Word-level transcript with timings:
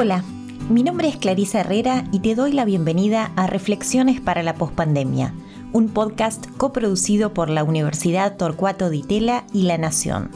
Hola, 0.00 0.22
mi 0.70 0.84
nombre 0.84 1.08
es 1.08 1.16
Clarisa 1.16 1.58
Herrera 1.58 2.04
y 2.12 2.20
te 2.20 2.36
doy 2.36 2.52
la 2.52 2.64
bienvenida 2.64 3.32
a 3.34 3.48
Reflexiones 3.48 4.20
para 4.20 4.44
la 4.44 4.54
Postpandemia, 4.54 5.34
un 5.72 5.88
podcast 5.88 6.46
coproducido 6.56 7.34
por 7.34 7.50
la 7.50 7.64
Universidad 7.64 8.36
Torcuato 8.36 8.90
Di 8.90 9.02
Tella 9.02 9.44
y 9.52 9.62
La 9.62 9.76
Nación. 9.76 10.30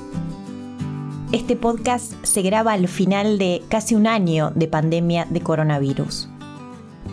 Este 1.30 1.54
podcast 1.54 2.14
se 2.24 2.42
graba 2.42 2.72
al 2.72 2.88
final 2.88 3.38
de 3.38 3.62
casi 3.68 3.94
un 3.94 4.08
año 4.08 4.50
de 4.56 4.66
pandemia 4.66 5.28
de 5.30 5.42
coronavirus. 5.42 6.28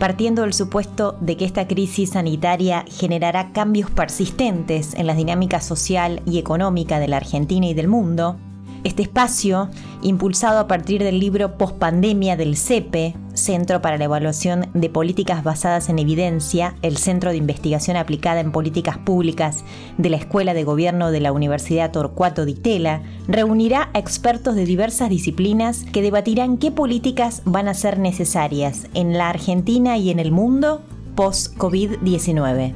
Partiendo 0.00 0.42
del 0.42 0.52
supuesto 0.52 1.16
de 1.20 1.36
que 1.36 1.44
esta 1.44 1.68
crisis 1.68 2.10
sanitaria 2.10 2.84
generará 2.88 3.52
cambios 3.52 3.92
persistentes 3.92 4.94
en 4.94 5.06
la 5.06 5.14
dinámica 5.14 5.60
social 5.60 6.20
y 6.26 6.38
económica 6.38 6.98
de 6.98 7.06
la 7.06 7.18
Argentina 7.18 7.68
y 7.68 7.74
del 7.74 7.86
mundo, 7.86 8.40
este 8.84 9.02
espacio, 9.02 9.68
impulsado 10.02 10.58
a 10.58 10.66
partir 10.66 11.02
del 11.02 11.20
libro 11.20 11.58
Postpandemia 11.58 12.36
del 12.36 12.56
CEPE, 12.56 13.14
Centro 13.34 13.80
para 13.80 13.96
la 13.96 14.04
Evaluación 14.04 14.68
de 14.74 14.90
Políticas 14.90 15.42
Basadas 15.44 15.88
en 15.88 15.98
Evidencia, 15.98 16.74
el 16.82 16.96
Centro 16.96 17.30
de 17.30 17.36
Investigación 17.36 17.96
Aplicada 17.96 18.40
en 18.40 18.52
Políticas 18.52 18.98
Públicas 18.98 19.64
de 19.98 20.10
la 20.10 20.16
Escuela 20.16 20.54
de 20.54 20.64
Gobierno 20.64 21.10
de 21.10 21.20
la 21.20 21.32
Universidad 21.32 21.90
Torcuato 21.90 22.44
Di 22.44 22.54
Tella, 22.54 23.02
reunirá 23.28 23.90
a 23.94 23.98
expertos 23.98 24.54
de 24.54 24.64
diversas 24.64 25.10
disciplinas 25.10 25.84
que 25.92 26.02
debatirán 26.02 26.58
qué 26.58 26.70
políticas 26.70 27.42
van 27.44 27.68
a 27.68 27.74
ser 27.74 27.98
necesarias 27.98 28.86
en 28.94 29.16
la 29.16 29.28
Argentina 29.28 29.96
y 29.96 30.10
en 30.10 30.18
el 30.18 30.32
mundo 30.32 30.82
post-COVID-19. 31.14 32.74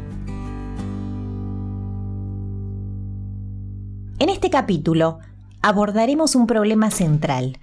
En 4.20 4.28
este 4.28 4.48
capítulo, 4.48 5.18
abordaremos 5.64 6.34
un 6.34 6.46
problema 6.46 6.90
central. 6.90 7.58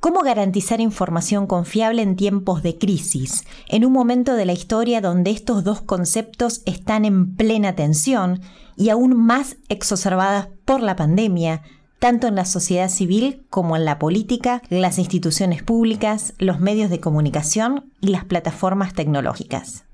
¿Cómo 0.00 0.20
garantizar 0.20 0.82
información 0.82 1.46
confiable 1.46 2.02
en 2.02 2.14
tiempos 2.14 2.62
de 2.62 2.76
crisis, 2.76 3.46
en 3.68 3.86
un 3.86 3.92
momento 3.94 4.34
de 4.34 4.44
la 4.44 4.52
historia 4.52 5.00
donde 5.00 5.30
estos 5.30 5.64
dos 5.64 5.80
conceptos 5.80 6.60
están 6.66 7.06
en 7.06 7.36
plena 7.36 7.74
tensión 7.74 8.42
y 8.76 8.90
aún 8.90 9.16
más 9.16 9.56
exacerbadas 9.70 10.48
por 10.66 10.82
la 10.82 10.94
pandemia, 10.94 11.62
tanto 11.98 12.26
en 12.26 12.34
la 12.34 12.44
sociedad 12.44 12.90
civil 12.90 13.46
como 13.48 13.76
en 13.76 13.86
la 13.86 13.98
política, 13.98 14.60
las 14.68 14.98
instituciones 14.98 15.62
públicas, 15.62 16.34
los 16.36 16.60
medios 16.60 16.90
de 16.90 17.00
comunicación 17.00 17.90
y 18.02 18.08
las 18.08 18.26
plataformas 18.26 18.92
tecnológicas? 18.92 19.87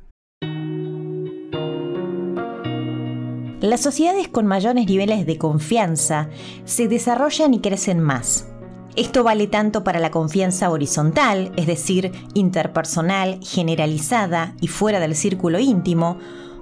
Las 3.65 3.81
sociedades 3.81 4.29
con 4.29 4.45
mayores 4.45 4.87
niveles 4.87 5.25
de 5.25 5.39
confianza 5.39 6.29
se 6.67 6.87
desarrollan 6.87 7.55
y 7.55 7.61
crecen 7.61 7.99
más. 7.99 8.47
Esto 8.95 9.25
vale 9.25 9.47
tanto 9.47 9.85
para 9.85 10.01
la 10.01 10.11
confianza 10.11 10.69
horizontal, 10.69 11.51
es 11.57 11.67
decir, 11.67 12.13
interpersonal, 12.35 13.41
generalizada 13.43 14.55
y 14.61 14.67
fuera 14.67 15.01
del 15.01 15.17
círculo 15.17 15.61
íntimo, 15.61 16.19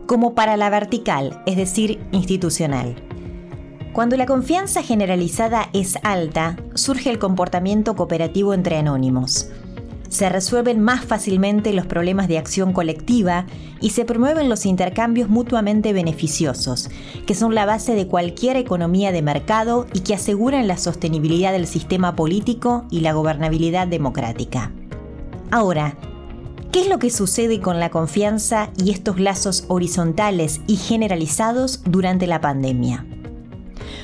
como 0.06 0.36
para 0.36 0.56
la 0.56 0.70
vertical, 0.70 1.42
es 1.44 1.56
decir, 1.56 1.98
institucional. 2.12 2.94
Cuando 3.92 4.16
la 4.16 4.27
confianza 4.27 4.84
generalizada 4.84 5.70
es 5.72 5.98
alta, 6.05 6.56
surge 6.75 7.11
el 7.11 7.19
comportamiento 7.19 7.97
cooperativo 7.97 8.55
entre 8.55 8.77
anónimos 8.77 9.50
se 10.12 10.28
resuelven 10.28 10.78
más 10.78 11.06
fácilmente 11.06 11.72
los 11.72 11.86
problemas 11.86 12.28
de 12.28 12.36
acción 12.36 12.74
colectiva 12.74 13.46
y 13.80 13.91
se 13.91 14.05
promueven 14.05 14.50
los 14.50 14.66
intercambios 14.66 15.30
mutuamente 15.30 15.94
beneficiosos, 15.94 16.91
que 17.24 17.34
son 17.34 17.54
la 17.54 17.64
base 17.64 17.94
de 17.94 18.06
cualquier 18.06 18.58
economía 18.58 19.10
de 19.10 19.22
mercado 19.22 19.86
y 19.94 20.00
que 20.00 20.12
aseguran 20.12 20.69
la 20.69 20.77
sostenibilidad 20.77 21.52
del 21.52 21.66
sistema 21.66 22.14
político 22.14 22.84
y 22.91 23.00
la 23.00 23.14
gobernabilidad 23.14 23.86
democrática. 23.86 24.70
Ahora, 25.50 25.96
¿qué 26.72 26.82
es 26.82 26.88
lo 26.91 26.98
que 26.98 27.08
sucede 27.08 27.62
con 27.62 27.81
la 27.81 27.88
confianza 27.88 28.69
y 28.76 28.91
estos 28.91 29.19
lazos 29.19 29.64
horizontales 29.69 30.60
y 30.66 30.76
generalizados 30.76 31.81
durante 31.84 32.26
la 32.26 32.42
pandemia? 32.42 33.06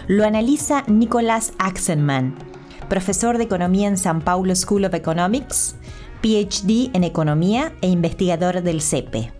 Lo 0.06 0.24
analiza 0.24 0.84
Nicolás 0.86 1.52
Axenman, 1.58 2.34
profesor 2.88 3.36
de 3.36 3.44
economía 3.44 3.88
en 3.88 3.98
San 3.98 4.22
Paulo 4.22 4.56
School 4.56 4.86
of 4.86 4.94
Economics 4.94 5.74
PhD 6.20 6.90
en 6.94 7.04
Economía 7.04 7.72
e 7.80 7.88
investigador 7.88 8.62
del 8.62 8.80
CEPE. 8.80 9.32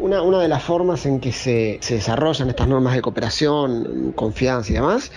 Una, 0.00 0.22
una, 0.22 0.40
de 0.40 0.48
las 0.48 0.62
formas 0.62 1.04
en 1.04 1.20
que 1.20 1.30
se, 1.30 1.78
desarrollan 1.86 2.48
estas 2.48 2.66
normas 2.68 2.94
de 2.94 3.02
cooperación, 3.02 4.12
confianza 4.16 4.70
y 4.70 4.74
demás, 4.76 5.12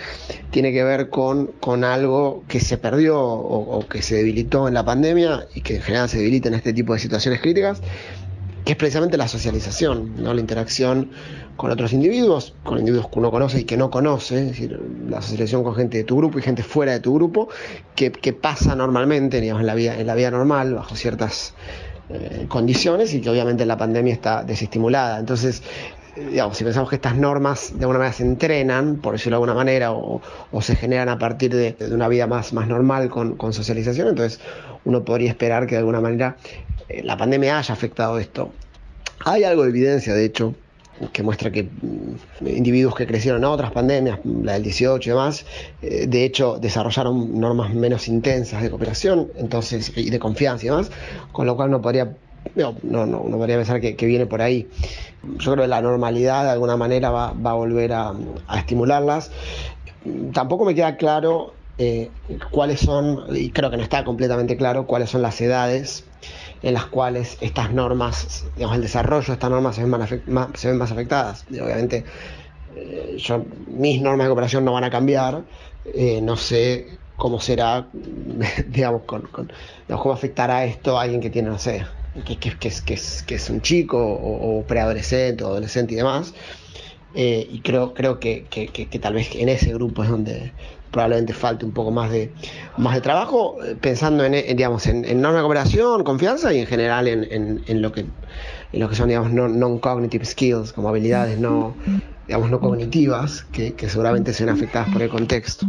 tiene 0.51 0.73
que 0.73 0.83
ver 0.83 1.09
con, 1.09 1.47
con 1.61 1.85
algo 1.85 2.43
que 2.49 2.59
se 2.59 2.77
perdió 2.77 3.17
o, 3.17 3.77
o, 3.77 3.87
que 3.87 4.01
se 4.01 4.15
debilitó 4.15 4.67
en 4.67 4.73
la 4.73 4.83
pandemia 4.83 5.45
y 5.55 5.61
que 5.61 5.77
en 5.77 5.81
general 5.81 6.09
se 6.09 6.17
debilita 6.17 6.49
en 6.49 6.55
este 6.55 6.73
tipo 6.73 6.93
de 6.93 6.99
situaciones 6.99 7.39
críticas, 7.39 7.81
que 8.65 8.73
es 8.73 8.77
precisamente 8.77 9.17
la 9.17 9.27
socialización, 9.27 10.23
¿no? 10.23 10.33
la 10.33 10.39
interacción 10.39 11.11
con 11.57 11.71
otros 11.71 11.93
individuos, 11.93 12.53
con 12.63 12.79
individuos 12.79 13.09
que 13.09 13.19
uno 13.19 13.29
conoce 13.29 13.59
y 13.59 13.63
que 13.65 13.77
no 13.77 13.91
conoce, 13.91 14.39
es 14.39 14.47
decir, 14.47 14.79
la 15.09 15.21
socialización 15.21 15.63
con 15.63 15.75
gente 15.75 15.97
de 15.97 16.03
tu 16.03 16.17
grupo 16.17 16.39
y 16.39 16.41
gente 16.41 16.63
fuera 16.63 16.93
de 16.93 16.99
tu 16.99 17.13
grupo, 17.13 17.49
que, 17.95 18.11
pasa 18.33 18.75
normalmente 18.75 19.41
digamos, 19.41 19.61
en, 19.61 19.67
la 19.67 19.75
vida, 19.75 19.99
en 19.99 20.07
la 20.07 20.15
vida 20.15 20.31
normal, 20.31 20.75
bajo 20.75 20.95
ciertas 20.95 21.53
eh, 22.09 22.45
condiciones 22.47 23.13
y 23.13 23.21
que 23.21 23.29
obviamente 23.29 23.65
la 23.65 23.77
pandemia 23.77 24.13
está 24.13 24.43
desestimulada. 24.43 25.19
Entonces, 25.19 25.61
digamos, 26.15 26.57
si 26.57 26.63
pensamos 26.63 26.89
que 26.89 26.95
estas 26.95 27.15
normas 27.15 27.71
de 27.73 27.81
alguna 27.81 27.99
manera 27.99 28.15
se 28.15 28.23
entrenan, 28.23 28.97
por 28.97 29.13
decirlo 29.13 29.37
de 29.37 29.43
alguna 29.43 29.53
manera, 29.53 29.91
o, 29.91 30.21
se 30.61 30.75
generan 30.75 31.09
a 31.09 31.17
partir 31.17 31.53
de, 31.53 31.75
una 31.91 32.07
vida 32.07 32.27
más, 32.27 32.53
normal 32.53 33.09
con, 33.09 33.53
socialización, 33.53 34.09
entonces 34.09 34.39
uno 34.85 35.03
podría 35.03 35.29
esperar 35.29 35.65
que 35.65 35.75
de 35.75 35.79
alguna 35.79 36.01
manera 36.01 36.37
eh, 36.89 37.01
la 37.03 37.17
pandemia 37.17 37.57
haya 37.57 37.73
afectado 37.73 38.19
esto. 38.19 38.51
Hay 39.25 39.43
algo 39.43 39.63
de 39.63 39.69
evidencia, 39.69 40.13
de 40.13 40.25
hecho, 40.25 40.53
que 41.11 41.23
muestra 41.23 41.51
que 41.51 41.63
mm, 41.63 42.47
individuos 42.47 42.95
que 42.95 43.07
crecieron 43.07 43.43
a 43.43 43.49
otras 43.49 43.71
pandemias, 43.71 44.19
la 44.23 44.53
del 44.53 44.63
18 44.63 45.09
y 45.09 45.11
demás, 45.11 45.45
eh, 45.81 46.05
de 46.07 46.25
hecho 46.25 46.57
desarrollaron 46.59 47.39
normas 47.39 47.73
menos 47.73 48.07
intensas 48.07 48.61
de 48.61 48.69
cooperación 48.69 49.29
entonces, 49.37 49.91
y 49.95 50.09
de 50.09 50.19
confianza 50.19 50.65
y 50.65 50.69
demás, 50.69 50.91
con 51.31 51.47
lo 51.47 51.55
cual 51.55 51.71
no 51.71 51.81
podría, 51.81 52.15
no, 52.55 52.75
no, 52.83 53.05
no 53.05 53.37
podría 53.37 53.57
pensar 53.57 53.81
que, 53.81 54.05
viene 54.05 54.25
por 54.25 54.41
ahí. 54.41 54.69
Yo 55.37 55.53
creo 55.53 55.63
que 55.63 55.67
la 55.67 55.81
normalidad 55.81 56.43
de 56.43 56.51
alguna 56.51 56.77
manera 56.77 57.09
va, 57.09 57.29
a 57.29 57.53
volver 57.53 57.93
a, 57.93 58.13
estimularlas. 58.55 59.31
Tampoco 60.33 60.65
me 60.65 60.75
queda 60.75 60.97
claro 60.97 61.53
eh, 61.77 62.11
cuáles 62.51 62.79
son, 62.81 63.25
y 63.35 63.51
creo 63.51 63.71
que 63.71 63.77
no 63.77 63.83
está 63.83 64.03
completamente 64.03 64.57
claro, 64.57 64.85
cuáles 64.85 65.09
son 65.09 65.21
las 65.21 65.39
edades 65.41 66.05
en 66.61 66.73
las 66.73 66.85
cuales 66.85 67.37
estas 67.41 67.73
normas, 67.73 68.45
digamos, 68.55 68.77
el 68.77 68.83
desarrollo 68.83 69.27
de 69.27 69.33
estas 69.33 69.49
normas 69.49 69.75
se 69.75 69.81
ven 69.81 70.77
más, 70.77 70.91
afectadas. 70.91 71.45
obviamente, 71.49 72.05
eh, 72.75 73.17
mis 73.67 74.01
normas 74.01 74.25
de 74.25 74.29
cooperación 74.29 74.65
no 74.65 74.73
van 74.73 74.85
a 74.85 74.89
cambiar, 74.89 75.43
eh, 75.85 76.21
no 76.21 76.37
sé 76.37 76.99
cómo 77.17 77.39
será, 77.39 77.87
digamos, 78.67 79.03
con, 79.03 79.29
cómo 79.87 80.13
afectará 80.13 80.65
esto 80.65 80.97
a 80.97 81.03
alguien 81.03 81.21
que 81.21 81.29
tiene, 81.29 81.49
no 81.49 81.59
sé, 81.59 81.85
que, 82.25 82.37
que, 82.37 82.49
es, 82.67 82.81
que, 82.81 82.93
es, 82.93 83.23
que 83.23 83.35
es 83.35 83.49
un 83.49 83.61
chico 83.61 83.97
o, 83.99 84.63
preadolescente 84.63 85.43
o 85.43 85.47
adolescente 85.47 85.93
y 85.93 85.97
demás. 85.97 86.33
Eh, 87.15 87.47
y 87.51 87.59
creo, 87.59 87.93
creo 87.93 88.19
que, 88.19 88.45
que, 88.49 88.99
tal 88.99 89.13
vez 89.13 89.29
en 89.35 89.49
ese 89.49 89.73
grupo 89.73 90.03
es 90.03 90.09
donde, 90.09 90.51
probablemente 90.93 91.33
falte 91.33 91.65
un 91.65 91.71
poco 91.71 91.91
más 91.91 92.11
de, 92.11 92.31
más 92.77 92.95
de 92.95 93.01
trabajo, 93.01 93.57
eh, 93.63 93.75
pensando 93.79 94.23
en, 94.23 94.33
digamos, 94.55 94.85
en, 94.87 95.03
en 95.05 95.21
norma 95.21 95.41
cooperación, 95.41 96.03
confianza 96.03 96.53
y 96.53 96.59
en 96.59 96.67
general 96.67 97.07
en, 97.07 97.63
en, 97.65 97.81
lo, 97.81 97.91
que, 97.91 98.01
en 98.01 98.79
lo 98.79 98.87
que 98.87 98.95
son 98.95 99.09
digamos, 99.09 99.31
non-cognitive 99.31 100.23
skills, 100.25 100.71
como 100.71 100.89
habilidades 100.89 101.39
no, 101.39 101.75
digamos, 102.27 102.49
no 102.49 102.59
cognitivas, 102.59 103.43
que, 103.51 103.73
que 103.73 103.89
seguramente 103.89 104.33
sean 104.33 104.49
afectadas 104.49 104.89
por 104.89 105.01
el 105.01 105.09
contexto. 105.09 105.67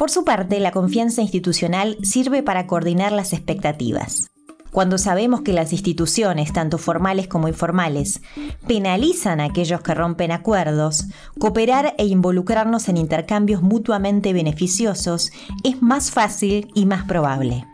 Por 0.00 0.10
su 0.10 0.24
parte, 0.24 0.60
la 0.60 0.70
confianza 0.70 1.20
institucional 1.20 1.98
sirve 2.02 2.42
para 2.42 2.66
coordinar 2.66 3.12
las 3.12 3.34
expectativas. 3.34 4.30
Cuando 4.70 4.96
sabemos 4.96 5.42
que 5.42 5.52
las 5.52 5.74
instituciones, 5.74 6.54
tanto 6.54 6.78
formales 6.78 7.28
como 7.28 7.48
informales, 7.48 8.22
penalizan 8.66 9.40
a 9.40 9.44
aquellos 9.44 9.82
que 9.82 9.92
rompen 9.92 10.32
acuerdos, 10.32 11.04
cooperar 11.38 11.94
e 11.98 12.06
involucrarnos 12.06 12.88
en 12.88 12.96
intercambios 12.96 13.60
mutuamente 13.60 14.32
beneficiosos 14.32 15.32
es 15.64 15.82
más 15.82 16.10
fácil 16.10 16.70
y 16.74 16.86
más 16.86 17.04
probable. 17.04 17.66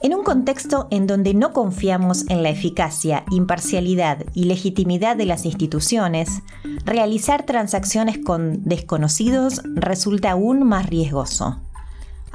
En 0.00 0.14
un 0.16 0.24
contexto 0.24 0.88
en 0.90 1.06
donde 1.06 1.32
no 1.32 1.52
confiamos 1.52 2.28
en 2.28 2.42
la 2.42 2.50
eficacia, 2.50 3.24
imparcialidad 3.30 4.24
y 4.34 4.46
legitimidad 4.46 5.14
de 5.14 5.26
las 5.26 5.44
instituciones, 5.44 6.42
realizar 6.84 7.46
transacciones 7.46 8.18
con 8.18 8.64
desconocidos 8.64 9.60
resulta 9.76 10.32
aún 10.32 10.64
más 10.64 10.86
riesgoso. 10.86 11.67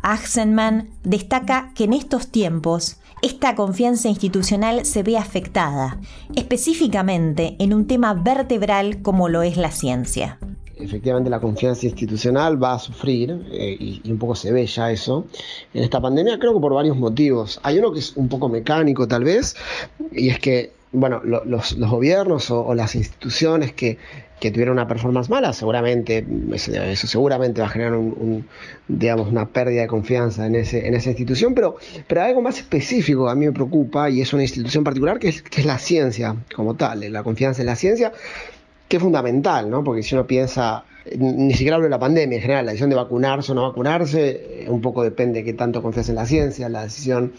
Axenman 0.03 0.89
destaca 1.03 1.71
que 1.75 1.85
en 1.85 1.93
estos 1.93 2.27
tiempos 2.27 2.97
esta 3.21 3.55
confianza 3.55 4.09
institucional 4.09 4.85
se 4.85 5.01
ve 5.01 5.17
afectada, 5.17 5.97
específicamente 6.35 7.55
en 7.59 7.73
un 7.73 7.87
tema 7.87 8.13
vertebral 8.13 9.01
como 9.01 9.29
lo 9.29 9.43
es 9.43 9.55
la 9.55 9.71
ciencia. 9.71 10.37
efectivamente 10.75 11.29
la 11.29 11.39
confianza 11.39 11.85
institucional 11.85 12.61
va 12.61 12.73
a 12.73 12.79
sufrir, 12.79 13.45
eh, 13.53 13.77
y, 13.79 14.11
un 14.11 14.17
poco 14.17 14.35
se 14.35 14.51
ve 14.51 14.65
ya 14.65 14.91
eso, 14.91 15.25
en 15.73 15.83
esta 15.83 16.01
pandemia, 16.01 16.37
creo 16.37 16.53
que 16.53 16.59
por 16.59 16.73
varios 16.73 16.97
motivos. 16.97 17.61
Hay 17.63 17.79
uno 17.79 17.93
que 17.93 17.99
es 17.99 18.17
un 18.17 18.27
poco 18.27 18.49
mecánico 18.49 19.07
tal 19.07 19.23
vez, 19.23 19.55
y 20.11 20.27
es 20.27 20.39
que, 20.39 20.73
bueno, 20.91 21.21
los, 21.23 21.77
gobiernos 21.79 22.51
o, 22.51 22.75
las 22.75 22.95
instituciones 22.95 23.71
que, 23.71 23.97
tuvieron 24.51 24.73
una 24.73 24.87
performance 24.87 25.29
mala, 25.29 25.53
seguramente, 25.53 26.25
eso, 26.53 27.07
seguramente 27.07 27.61
va 27.61 27.67
a 27.67 27.69
generar 27.69 27.97
una 27.97 29.47
pérdida 29.49 29.81
de 29.81 29.87
confianza 29.87 30.45
en, 30.45 30.55
esa 30.55 31.09
institución, 31.09 31.53
pero, 31.53 31.77
pero 32.07 32.21
algo 32.21 32.41
más 32.41 32.57
específico 32.57 33.29
a 33.29 33.35
mí 33.35 33.45
me 33.45 33.51
preocupa, 33.51 34.09
y 34.09 34.21
es 34.21 34.33
una 34.33 34.43
institución 34.43 34.83
particular, 34.83 35.19
que 35.19 35.29
es, 35.29 35.41
que 35.41 35.63
la 35.63 35.77
ciencia 35.77 36.35
como 36.55 36.75
tal, 36.75 37.11
la 37.11 37.23
confianza 37.23 37.61
en 37.61 37.67
la 37.67 37.75
ciencia 37.75 38.11
que 38.93 38.97
es 38.97 39.01
fundamental, 39.01 39.69
¿no? 39.71 39.83
Porque 39.83 40.03
si 40.03 40.13
uno 40.13 40.27
piensa, 40.27 40.83
ni 41.17 41.53
siquiera 41.53 41.77
hablo 41.77 41.85
de 41.85 41.89
la 41.89 41.97
pandemia 41.97 42.35
en 42.35 42.41
general, 42.41 42.65
la 42.65 42.73
decisión 42.73 42.91
de 42.91 42.95
vacunarse 42.95 43.51
o 43.51 43.55
no 43.55 43.63
vacunarse, 43.63 44.65
un 44.67 44.81
poco 44.81 45.03
depende 45.03 45.39
de 45.39 45.45
qué 45.45 45.53
tanto 45.53 45.81
confías 45.81 46.09
en 46.09 46.15
la 46.15 46.27
ciencia, 46.27 46.69
la 46.69 46.83
decisión, 46.83 47.33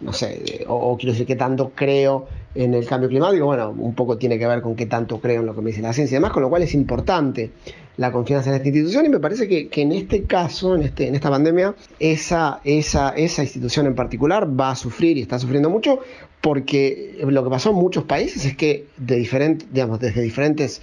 no 0.00 0.12
sé, 0.12 0.66
o, 0.68 0.96
quiero 0.98 1.12
decir 1.12 1.26
qué 1.26 1.36
tanto 1.36 1.72
creo 1.74 2.28
en 2.58 2.74
el 2.74 2.86
cambio 2.86 3.08
climático, 3.08 3.46
bueno, 3.46 3.70
un 3.70 3.94
poco 3.94 4.18
tiene 4.18 4.36
que 4.36 4.44
ver 4.44 4.60
con 4.62 4.74
qué 4.74 4.86
tanto 4.86 5.20
creo 5.20 5.42
en 5.42 5.46
lo 5.46 5.54
que 5.54 5.60
me 5.60 5.70
dice 5.70 5.80
la 5.80 5.92
ciencia 5.92 6.16
y 6.16 6.18
demás, 6.18 6.32
con 6.32 6.42
lo 6.42 6.48
cual 6.48 6.64
es 6.64 6.74
importante 6.74 7.52
la 7.98 8.10
confianza 8.10 8.50
en 8.50 8.56
esta 8.56 8.66
institución 8.66 9.06
y 9.06 9.08
me 9.10 9.20
parece 9.20 9.46
que, 9.46 9.68
en 9.80 9.92
este 9.92 10.24
caso, 10.24 10.74
en, 10.74 10.82
este, 10.82 11.08
esta 11.08 11.30
pandemia, 11.30 11.76
esa, 12.00 12.60
institución 12.66 13.86
en 13.86 13.94
particular 13.94 14.48
va 14.58 14.72
a 14.72 14.74
sufrir 14.74 15.18
y 15.18 15.22
está 15.22 15.38
sufriendo 15.38 15.70
mucho 15.70 16.00
porque 16.40 17.16
lo 17.20 17.44
que 17.44 17.50
pasó 17.50 17.70
en 17.70 17.76
muchos 17.76 18.02
países 18.02 18.44
es 18.44 18.56
que 18.56 18.86
de 18.96 19.14
diferentes, 19.14 19.72
digamos, 19.72 20.00
desde 20.00 20.20
diferentes 20.20 20.82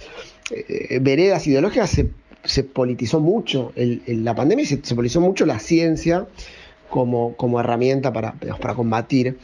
eh, 0.50 0.98
veredas 1.02 1.46
ideológicas 1.46 1.90
se, 2.42 2.64
politizó 2.64 3.20
mucho 3.20 3.72
la 3.76 4.34
pandemia 4.34 4.62
y 4.62 4.66
se, 4.66 4.94
politizó 4.94 5.20
mucho 5.20 5.44
la 5.44 5.58
ciencia 5.58 6.26
como, 6.88 7.60
herramienta 7.60 8.14
para, 8.14 8.32
para 8.32 8.74
combatir 8.74 9.36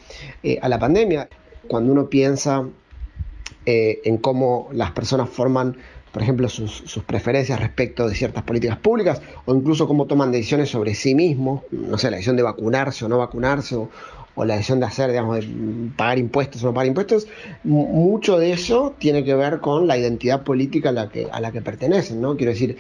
eh, 0.43 0.59
a 0.63 0.71
la 0.71 0.79
pandemia. 0.79 1.29
Cuando 1.73 1.91
uno 1.91 2.11
piensa 2.11 2.69
eh, 3.65 4.03
en 4.05 4.19
cómo 4.19 4.69
las 4.73 4.91
personas 4.91 5.31
forman 5.31 5.79
por 6.13 6.21
ejemplo, 6.21 6.47
sus, 6.51 7.01
preferencias 7.07 7.59
respecto 7.59 8.07
de 8.07 8.15
ciertas 8.15 8.43
políticas 8.43 8.77
públicas 8.77 9.23
o 9.47 9.55
incluso 9.55 9.89
cómo 9.89 10.05
toman 10.05 10.31
decisiones 10.31 10.69
sobre 10.69 10.95
sí 10.95 11.15
mismos, 11.15 11.63
no 11.71 11.97
sé, 11.97 12.11
la 12.11 12.19
decisión 12.19 12.37
de 12.37 12.43
vacunarse 12.43 13.07
o 13.07 13.09
no 13.09 13.17
vacunarse 13.17 13.77
o, 13.77 13.89
la 14.45 14.57
decisión 14.57 14.81
de 14.81 14.85
hacer, 14.85 15.09
digamos, 15.09 15.37
de 15.37 15.49
pagar 15.97 16.19
impuestos 16.19 16.63
o 16.63 16.67
no 16.67 16.75
pagar 16.75 16.89
impuestos, 16.89 17.27
mucho 17.65 18.39
de 18.39 18.53
eso 18.53 18.95
tiene 18.99 19.25
que 19.25 19.35
ver 19.35 19.61
con 19.61 19.87
la 19.87 19.97
identidad 19.97 20.43
política 20.43 20.91
a 20.91 21.41
la 21.41 21.53
que 21.53 21.63
pertenecen, 21.63 22.21
¿no? 22.21 22.37
Quiero 22.37 22.53
decir, 22.53 22.77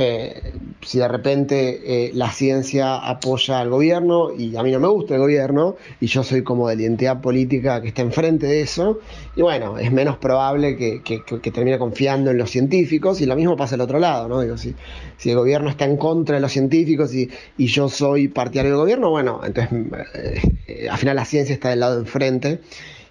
eh, 0.00 0.52
si 0.80 1.00
de 1.00 1.08
repente 1.08 1.80
eh, 1.84 2.12
la 2.14 2.30
ciencia 2.30 2.98
apoya 2.98 3.58
al 3.58 3.68
gobierno 3.68 4.32
y 4.32 4.54
a 4.54 4.62
mí 4.62 4.70
no 4.70 4.78
me 4.78 4.86
gusta 4.86 5.14
el 5.16 5.20
gobierno 5.20 5.74
y 6.00 6.06
yo 6.06 6.22
soy 6.22 6.44
como 6.44 6.68
de 6.68 6.76
la 6.76 6.82
identidad 6.82 7.20
política 7.20 7.82
que 7.82 7.88
está 7.88 8.02
enfrente 8.02 8.46
de 8.46 8.60
eso, 8.60 9.00
y 9.34 9.42
bueno, 9.42 9.76
es 9.76 9.90
menos 9.90 10.16
probable 10.16 10.76
que, 10.76 11.02
termine 11.52 11.80
confiando 11.80 12.30
en 12.30 12.38
los 12.38 12.48
científicos 12.48 13.20
y 13.20 13.26
lo 13.26 13.34
mismo 13.34 13.56
pasa 13.56 13.74
al 13.74 13.80
otro 13.80 13.98
lado, 13.98 14.28
¿no? 14.28 14.40
Digo, 14.40 14.56
si, 14.56 14.76
si 15.16 15.30
el 15.30 15.36
gobierno 15.36 15.68
está 15.68 15.84
en 15.84 15.96
contra 15.96 16.36
de 16.36 16.42
los 16.42 16.52
científicos 16.52 17.12
y, 17.12 17.28
y 17.56 17.66
yo 17.66 17.88
soy 17.88 18.28
partidario 18.28 18.70
del 18.70 18.80
gobierno, 18.80 19.10
bueno, 19.10 19.40
entonces 19.44 19.72
eh, 20.68 20.88
al 20.88 20.98
final 20.98 21.16
la 21.16 21.24
ciencia 21.24 21.54
está 21.54 21.70
del 21.70 21.80
lado 21.80 21.98
enfrente 21.98 22.60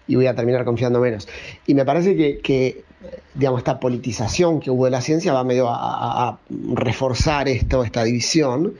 y 0.07 0.15
voy 0.15 0.27
a 0.27 0.35
terminar 0.35 0.65
confiando 0.65 0.99
menos. 0.99 1.27
Y 1.65 1.73
me 1.73 1.85
parece 1.85 2.15
que 2.15 2.83
digamos, 3.33 3.59
esta 3.59 3.79
politización 3.79 4.59
que 4.59 4.71
hubo 4.71 4.85
de 4.85 4.91
la 4.91 5.01
ciencia 5.01 5.33
va 5.33 5.43
medio 5.43 5.67
a, 5.69 6.39
reforzar 6.73 7.47
esto, 7.47 7.83
esta 7.83 8.03
división, 8.03 8.73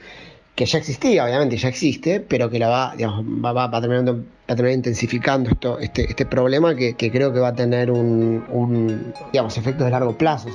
que 0.54 0.66
ya 0.66 0.78
existía, 0.78 1.24
obviamente, 1.24 1.56
ya 1.56 1.68
existe, 1.68 2.20
pero 2.20 2.50
que 2.50 2.58
la 2.58 2.68
va, 2.68 2.94
digamos, 2.96 3.24
va, 3.24 3.52
va, 3.52 3.64
a, 3.64 3.80
terminar, 3.80 4.72
intensificando 4.72 5.50
esto, 5.50 5.78
este, 5.78 6.08
este 6.08 6.26
problema 6.26 6.74
que, 6.74 6.94
creo 6.96 7.32
que 7.32 7.38
va 7.38 7.48
a 7.48 7.54
tener 7.54 7.92
un, 7.92 8.44
un, 8.50 9.14
digamos, 9.32 9.56
efectos 9.56 9.84
de 9.84 9.90
largo 9.92 10.18
plazo. 10.18 10.48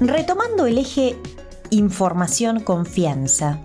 Retomando 0.00 0.64
el 0.64 0.78
eje 0.78 1.16
información-confianza, 1.68 3.60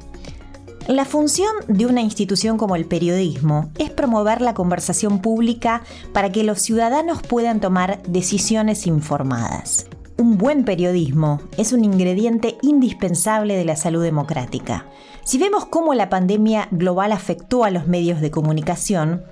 la 0.87 1.05
función 1.05 1.51
de 1.67 1.87
una 1.87 2.01
institución 2.01 2.59
como 2.59 2.75
el 2.75 2.85
periodismo 2.85 3.71
es 3.79 3.89
promover 3.89 4.41
la 4.41 4.53
conversación 4.53 5.19
pública 5.19 5.81
para 6.13 6.31
que 6.31 6.43
los 6.43 6.61
ciudadanos 6.61 7.23
puedan 7.23 7.59
tomar 7.59 8.03
decisiones 8.03 8.85
informadas. 8.85 9.87
Un 10.17 10.37
buen 10.37 10.63
periodismo 10.63 11.41
es 11.57 11.73
un 11.73 11.83
ingrediente 11.83 12.57
indispensable 12.61 13.57
de 13.57 13.65
la 13.65 13.75
salud 13.75 14.03
democrática. 14.03 14.85
Si 15.23 15.39
vemos 15.39 15.65
cómo 15.65 15.95
la 15.95 16.09
pandemia 16.09 16.67
global 16.69 17.13
afectó 17.13 17.63
a 17.63 17.71
los 17.71 17.87
medios 17.87 18.21
de 18.21 18.29
comunicación, 18.29 19.23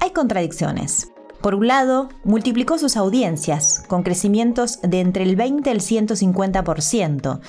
hay 0.00 0.10
contradicciones. 0.10 1.12
Por 1.40 1.54
un 1.54 1.68
lado, 1.68 2.08
multiplicó 2.24 2.76
sus 2.76 2.96
audiencias, 2.96 3.84
con 3.86 4.02
crecimientos 4.02 4.80
de 4.82 4.98
entre 4.98 5.22
el 5.22 5.36
20 5.36 5.70
y 5.70 5.72
el 5.72 5.80
150%, 5.80 7.40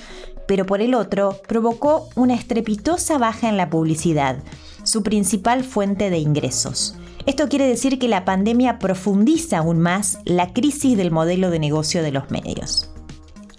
pero 0.49 0.65
por 0.65 0.81
el 0.81 0.95
otro, 0.95 1.39
provocó 1.47 2.09
una 2.15 2.33
estrepitosa 2.33 3.19
baja 3.19 3.49
en 3.49 3.55
la 3.55 3.69
publicidad, 3.69 4.39
su 4.81 5.03
principal 5.03 5.63
fuente 5.63 6.09
de 6.09 6.17
ingresos. 6.17 6.95
Esto 7.27 7.47
quiere 7.49 7.67
decir 7.67 7.99
que 7.99 8.07
la 8.07 8.25
pandemia 8.25 8.79
profundiza 8.79 9.59
aún 9.59 9.77
más 9.77 10.17
la 10.25 10.51
crisis 10.51 10.97
del 10.97 11.11
modelo 11.11 11.51
de 11.51 11.59
negocio 11.59 12.01
de 12.01 12.11
los 12.11 12.31
medios. 12.31 12.89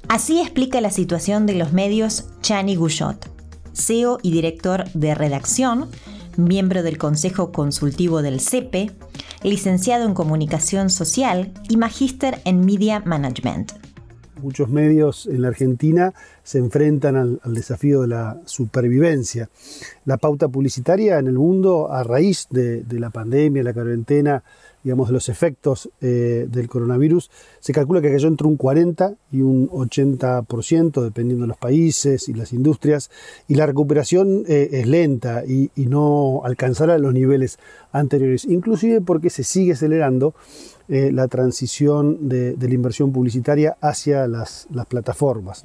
Así 0.09 0.41
explica 0.41 0.81
la 0.81 0.91
situación 0.91 1.47
de 1.47 1.55
los 1.55 1.73
medios 1.73 2.25
Chani 2.43 2.75
Guyot, 2.75 3.31
CEO 3.73 4.19
y 4.21 4.33
director 4.33 4.91
de 4.93 5.15
redacción, 5.15 5.89
miembro 6.37 6.83
del 6.83 6.99
Consejo 6.99 7.53
Consultivo 7.53 8.21
del 8.21 8.41
CEPE, 8.41 8.91
licenciado 9.45 10.07
en 10.07 10.15
Comunicación 10.15 10.91
Social 10.91 11.53
y 11.69 11.77
magíster 11.77 12.43
en 12.45 12.67
Media 12.67 13.01
Management. 13.07 13.90
Muchos 14.43 14.69
medios 14.69 15.27
en 15.27 15.43
la 15.43 15.49
Argentina 15.49 16.15
se 16.43 16.59
enfrentan 16.59 17.17
al, 17.17 17.41
desafío 17.55 18.03
de 18.03 18.09
la 18.09 18.41
supervivencia. 18.45 19.49
La 20.05 20.17
pauta 20.17 20.49
publicitaria 20.49 21.19
en 21.19 21.27
el 21.27 21.35
mundo, 21.35 21.93
a 21.93 22.03
raíz 22.03 22.47
de, 22.51 22.83
de 22.83 23.01
la 23.01 23.11
pandemia, 23.11 23.63
la 23.63 23.75
cuarentena, 23.75 24.43
digamos, 24.83 25.11
los 25.11 25.29
efectos 25.29 25.91
eh, 26.01 26.47
del 26.51 26.69
coronavirus, 26.69 27.31
se 27.59 27.73
calcula 27.73 28.01
que 28.01 28.11
cayó 28.11 28.29
entre 28.29 28.47
un 28.47 28.57
40 28.57 29.15
y 29.31 29.43
un 29.43 29.69
80%, 29.69 31.03
dependiendo 31.03 31.45
de 31.45 31.49
los 31.49 31.59
países 31.59 32.29
y 32.29 32.35
las 32.35 32.53
industrias, 32.53 33.11
y 33.47 33.57
la 33.57 33.67
recuperación 33.67 34.45
eh, 34.49 34.71
es 34.73 34.87
lenta 34.87 35.45
y, 35.45 35.71
no 35.91 36.43
alcanzará 36.45 36.99
los 36.99 37.13
niveles 37.13 37.59
anteriores, 37.91 38.45
inclusive 38.45 39.01
porque 39.01 39.29
se 39.29 39.43
sigue 39.43 39.73
acelerando 39.73 40.35
eh, 40.91 41.11
la 41.13 41.29
transición 41.29 42.29
de, 42.29 42.57
la 42.59 42.75
inversión 42.75 43.13
publicitaria 43.13 43.77
hacia 43.81 44.27
las, 44.27 44.67
plataformas. 44.89 45.65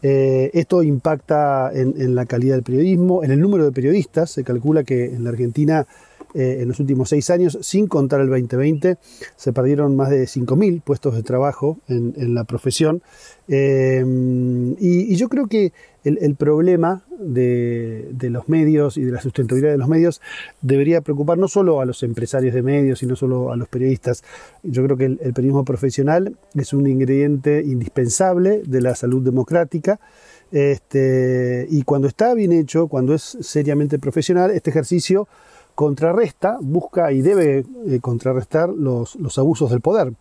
esto 0.00 0.82
impacta 0.82 1.70
en, 1.72 1.94
en 2.00 2.14
la 2.14 2.26
calidad 2.26 2.54
del 2.56 2.64
periodismo, 2.64 3.22
en 3.22 3.30
el 3.30 3.40
número 3.40 3.64
de 3.64 3.72
periodistas, 3.72 4.30
se 4.30 4.44
calcula 4.44 4.84
que 4.84 5.04
en 5.06 5.24
la 5.24 5.30
Argentina 5.30 5.86
eh, 6.34 6.58
en 6.62 6.68
los 6.68 6.80
últimos 6.80 7.08
seis 7.08 7.30
años, 7.30 7.56
sin 7.62 7.86
contar 7.86 8.20
el 8.20 8.28
2020, 8.28 8.96
se 9.36 9.52
perdieron 9.52 9.94
más 9.94 10.10
de 10.10 10.24
5.000 10.24 10.82
puestos 10.82 11.14
de 11.14 11.22
trabajo 11.22 11.78
en, 11.88 12.34
la 12.34 12.42
profesión. 12.42 13.02
Eh, 13.46 14.04
y, 14.80 15.14
yo 15.14 15.28
creo 15.28 15.46
que 15.46 15.72
el, 16.02 16.34
problema 16.34 17.04
de, 17.18 18.12
los 18.22 18.48
medios 18.48 18.96
y 18.96 19.04
de 19.04 19.12
la 19.12 19.20
sustentabilidad 19.20 19.70
de 19.70 19.78
los 19.78 19.88
medios 19.88 20.20
debería 20.60 21.02
preocupar 21.02 21.38
no 21.38 21.46
solo 21.46 21.80
a 21.80 21.84
los 21.84 22.02
empresarios 22.02 22.52
de 22.52 22.62
medios 22.62 23.02
y 23.02 23.06
no 23.06 23.14
solo 23.14 23.52
a 23.52 23.56
los 23.56 23.68
periodistas. 23.68 24.24
Yo 24.64 24.82
creo 24.84 24.96
que 24.96 25.04
el, 25.04 25.20
el 25.22 25.32
periodismo 25.32 25.64
profesional 25.64 26.36
es 26.54 26.72
un 26.72 26.86
ingrediente 26.88 27.62
indispensable 27.64 28.62
de 28.66 28.80
la 28.80 28.96
salud 28.96 29.22
democrática. 29.22 30.00
Este, 30.50 31.66
y 31.68 31.82
cuando 31.82 32.06
está 32.06 32.34
bien 32.34 32.52
hecho, 32.52 32.86
cuando 32.86 33.14
es 33.14 33.38
seriamente 33.40 33.98
profesional, 33.98 34.50
este 34.50 34.70
ejercicio 34.70 35.26
contrarresta, 35.74 36.58
busca 36.60 37.12
y 37.12 37.22
debe 37.22 37.64
eh, 37.86 38.00
contrarrestar 38.00 38.68
los, 38.68 39.16
abusos 39.36 39.70
del 39.70 39.80
poder. 39.80 40.12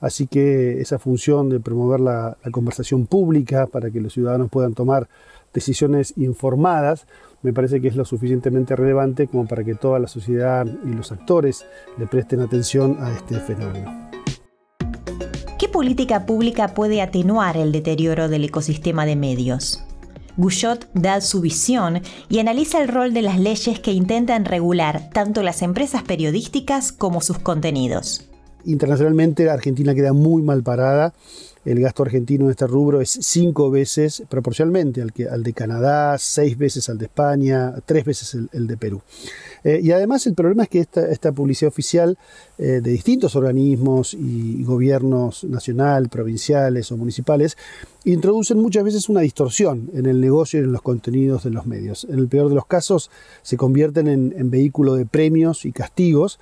Así 0.00 0.26
que 0.26 0.80
esa 0.80 0.98
función 0.98 1.48
de 1.48 1.60
promover 1.60 2.00
la, 2.00 2.36
conversación 2.50 3.06
pública 3.06 3.66
para 3.66 3.90
que 3.90 4.00
los 4.00 4.12
ciudadanos 4.12 4.50
puedan 4.50 4.74
tomar 4.74 5.08
decisiones 5.54 6.12
informadas, 6.16 7.06
me 7.42 7.52
parece 7.52 7.80
que 7.80 7.88
es 7.88 7.96
lo 7.96 8.04
suficientemente 8.04 8.76
relevante 8.76 9.26
como 9.28 9.46
para 9.46 9.64
que 9.64 9.74
toda 9.74 9.98
la 9.98 10.08
sociedad 10.08 10.66
y 10.66 10.88
los 10.88 11.12
actores 11.12 11.64
le 11.98 12.06
presten 12.06 12.40
atención 12.40 12.98
a 13.00 13.12
este 13.12 13.38
fenómeno. 13.40 14.10
¿Qué 15.58 15.68
política 15.68 16.26
pública 16.26 16.74
puede 16.74 17.00
atenuar 17.00 17.56
el 17.56 17.72
deterioro 17.72 18.28
del 18.28 18.44
ecosistema 18.44 19.06
de 19.06 19.16
medios? 19.16 19.82
Guyot 20.36 20.88
da 20.94 21.20
su 21.20 21.40
visión 21.40 22.02
y 22.28 22.38
analiza 22.38 22.80
el 22.80 22.88
rol 22.88 23.14
de 23.14 23.22
las 23.22 23.38
leyes 23.38 23.80
que 23.80 23.92
intentan 23.92 24.44
regular 24.44 25.10
tanto 25.12 25.42
las 25.42 25.62
empresas 25.62 26.02
periodísticas 26.02 26.92
como 26.92 27.20
sus 27.20 27.38
contenidos. 27.38 28.28
Internacionalmente, 28.66 29.48
Argentina 29.48 29.94
queda 29.94 30.12
muy 30.12 30.42
mal 30.42 30.62
parada 30.62 31.14
el 31.66 31.80
gasto 31.80 32.04
argentino 32.04 32.44
en 32.44 32.52
este 32.52 32.66
rubro 32.68 33.00
es 33.00 33.10
cinco 33.10 33.72
veces 33.72 34.22
proporcionalmente 34.28 35.02
al, 35.02 35.12
que, 35.12 35.28
al 35.28 35.42
de 35.42 35.52
Canadá, 35.52 36.16
seis 36.16 36.56
veces 36.56 36.88
al 36.88 36.96
de 36.96 37.06
España, 37.06 37.74
tres 37.84 38.04
veces 38.04 38.38
el, 38.52 38.66
de 38.68 38.76
Perú. 38.76 39.02
Eh, 39.64 39.80
y 39.82 39.90
además 39.90 40.28
el 40.28 40.34
problema 40.34 40.62
es 40.62 40.68
que 40.68 40.78
esta, 40.78 41.32
publicidad 41.32 41.68
oficial 41.68 42.16
eh, 42.56 42.80
de 42.80 42.90
distintos 42.92 43.34
organismos 43.34 44.14
y 44.14 44.62
gobiernos 44.62 45.42
nacional, 45.42 46.08
provinciales 46.08 46.92
o 46.92 46.96
municipales 46.96 47.56
introducen 48.04 48.60
muchas 48.60 48.84
veces 48.84 49.08
una 49.08 49.22
distorsión 49.22 49.90
en 49.92 50.06
el 50.06 50.20
negocio 50.20 50.60
y 50.60 50.62
en 50.62 50.70
los 50.70 50.82
contenidos 50.82 51.42
de 51.42 51.50
los 51.50 51.66
medios. 51.66 52.06
En 52.08 52.20
el 52.20 52.28
peor 52.28 52.48
de 52.48 52.54
los 52.54 52.66
casos 52.66 53.10
se 53.42 53.56
convierten 53.56 54.06
en, 54.06 54.32
en 54.38 54.50
vehículo 54.50 54.94
de 54.94 55.04
premios 55.04 55.64
y 55.64 55.72
castigos 55.72 56.38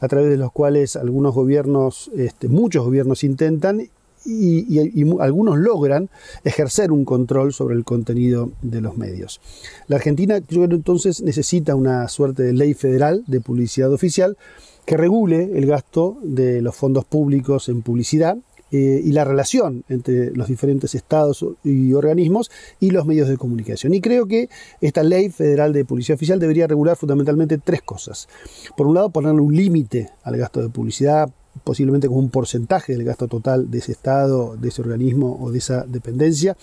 a 0.00 0.08
través 0.08 0.30
de 0.30 0.36
los 0.36 0.52
cuales 0.52 0.96
algunos 0.96 1.34
gobiernos, 1.34 2.10
este, 2.16 2.48
muchos 2.48 2.84
gobiernos 2.84 3.24
intentan 3.24 3.88
y, 4.26 5.00
algunos 5.20 5.58
logran 5.58 6.10
ejercer 6.44 6.90
un 6.90 7.04
control 7.04 7.52
sobre 7.52 7.76
el 7.76 7.84
contenido 7.84 8.50
de 8.62 8.80
los 8.80 8.96
medios. 8.96 9.40
La 9.86 9.96
Argentina, 9.96 10.38
yo 10.38 10.62
creo 10.62 10.76
entonces, 10.76 11.22
necesita 11.22 11.74
una 11.74 12.08
suerte 12.08 12.42
de 12.42 12.52
ley 12.52 12.74
federal 12.74 13.24
de 13.26 13.40
publicidad 13.40 13.92
oficial 13.92 14.36
que 14.84 14.96
regule 14.96 15.50
el 15.56 15.66
gasto 15.66 16.18
de 16.22 16.62
los 16.62 16.74
fondos 16.74 17.04
públicos 17.04 17.68
en 17.68 17.82
publicidad 17.82 18.36
eh, 18.72 19.00
y 19.04 19.12
la 19.12 19.24
relación 19.24 19.84
entre 19.88 20.32
los 20.32 20.48
diferentes 20.48 20.94
estados 20.94 21.44
y 21.62 21.92
organismos 21.92 22.50
y 22.80 22.90
los 22.90 23.06
medios 23.06 23.28
de 23.28 23.36
comunicación. 23.36 23.94
Y 23.94 24.00
creo 24.00 24.26
que 24.26 24.48
esta 24.80 25.02
ley 25.02 25.30
federal 25.30 25.72
de 25.72 25.84
publicidad 25.84 26.16
oficial 26.16 26.40
debería 26.40 26.66
regular 26.66 26.96
fundamentalmente 26.96 27.58
tres 27.58 27.82
cosas. 27.82 28.28
Por 28.76 28.86
un 28.88 28.94
lado, 28.94 29.10
ponerle 29.10 29.40
un 29.40 29.54
límite 29.54 30.10
al 30.24 30.36
gasto 30.36 30.60
de 30.60 30.68
publicidad 30.68 31.30
posiblemente 31.66 32.06
con 32.06 32.18
un 32.18 32.30
porcentaje 32.30 32.92
del 32.92 33.02
gasto 33.02 33.26
total 33.26 33.68
de 33.68 33.78
ese 33.78 33.90
Estado, 33.90 34.56
de 34.56 34.68
ese 34.68 34.82
organismo 34.82 35.36
o 35.40 35.50
de 35.50 35.58
esa 35.58 35.84
dependencia. 35.84 36.56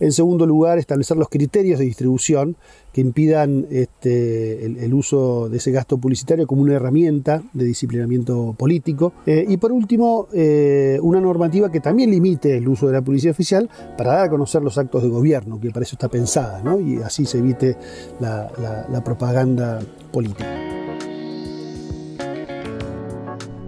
En 0.00 0.10
segundo 0.10 0.46
lugar, 0.46 0.78
establecer 0.78 1.18
los 1.18 1.28
criterios 1.28 1.78
de 1.78 1.84
distribución 1.84 2.56
que 2.90 3.02
impidan 3.02 3.66
este, 3.70 4.64
el, 4.64 4.94
uso 4.94 5.50
de 5.50 5.58
ese 5.58 5.70
gasto 5.70 5.98
publicitario 5.98 6.46
como 6.46 6.62
una 6.62 6.76
herramienta 6.76 7.42
de 7.52 7.66
disciplinamiento 7.66 8.54
político. 8.58 9.12
Eh, 9.26 9.44
y 9.46 9.58
por 9.58 9.70
último, 9.70 10.28
eh, 10.32 10.98
una 11.02 11.20
normativa 11.20 11.70
que 11.70 11.80
también 11.80 12.10
limite 12.10 12.56
el 12.56 12.66
uso 12.66 12.86
de 12.86 12.94
la 12.94 13.02
publicidad 13.02 13.32
oficial 13.32 13.68
para 13.98 14.14
dar 14.14 14.24
a 14.24 14.30
conocer 14.30 14.62
los 14.62 14.78
actos 14.78 15.02
de 15.02 15.10
gobierno, 15.10 15.60
que 15.60 15.70
para 15.70 15.84
eso 15.84 15.96
está 15.96 16.08
pensada, 16.08 16.62
¿no? 16.62 16.80
y 16.80 17.02
así 17.02 17.26
se 17.26 17.36
evite 17.36 17.76
la 18.18 19.02
propaganda 19.04 19.80
política. 20.10 20.67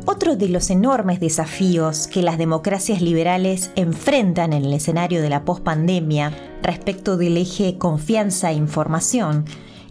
Otro 0.06 0.34
de 0.36 0.48
los 0.48 0.70
enormes 0.70 1.20
desafíos 1.20 2.08
que 2.08 2.22
las 2.22 2.38
democracias 2.38 3.02
liberales 3.02 3.70
enfrentan 3.76 4.52
en 4.52 4.64
el 4.64 4.72
escenario 4.72 5.20
de 5.20 5.28
la 5.28 5.44
pospandemia 5.44 6.32
respecto 6.62 7.16
del 7.16 7.36
eje 7.36 7.76
confianza 7.78 8.50
e 8.50 8.54
información 8.54 9.44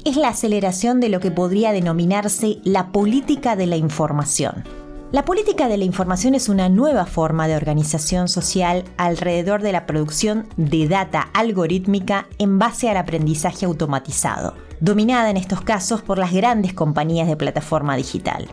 es 0.06 0.18
la 0.18 0.30
aceleración 0.30 1.00
de 1.00 1.10
lo 1.10 1.20
que 1.20 1.32
podría 1.32 1.72
denominarse 1.72 2.58
la 2.64 2.92
política 2.92 3.56
de 3.56 3.68
la 3.68 3.76
información. 3.76 4.64
La 5.12 5.26
política 5.26 5.68
de 5.68 5.78
la 5.78 5.86
información 5.86 6.36
es 6.36 6.50
una 6.50 6.70
nueva 6.70 7.06
forma 7.06 7.48
de 7.48 7.56
organización 7.56 8.28
social 8.28 8.84
alrededor 8.98 9.62
de 9.62 9.72
la 9.72 9.86
producción 9.86 10.48
de 10.56 10.88
data 10.88 11.30
algorítmica 11.34 12.28
en 12.38 12.60
base 12.60 12.90
al 12.90 12.98
aprendizaje 12.98 13.66
automatizado, 13.66 14.54
dominada 14.80 15.30
en 15.30 15.38
estos 15.38 15.62
casos 15.62 16.02
por 16.02 16.18
las 16.18 16.32
grandes 16.32 16.74
compañías 16.74 17.28
de 17.28 17.38
plataforma 17.38 17.96
digital. 17.96 18.48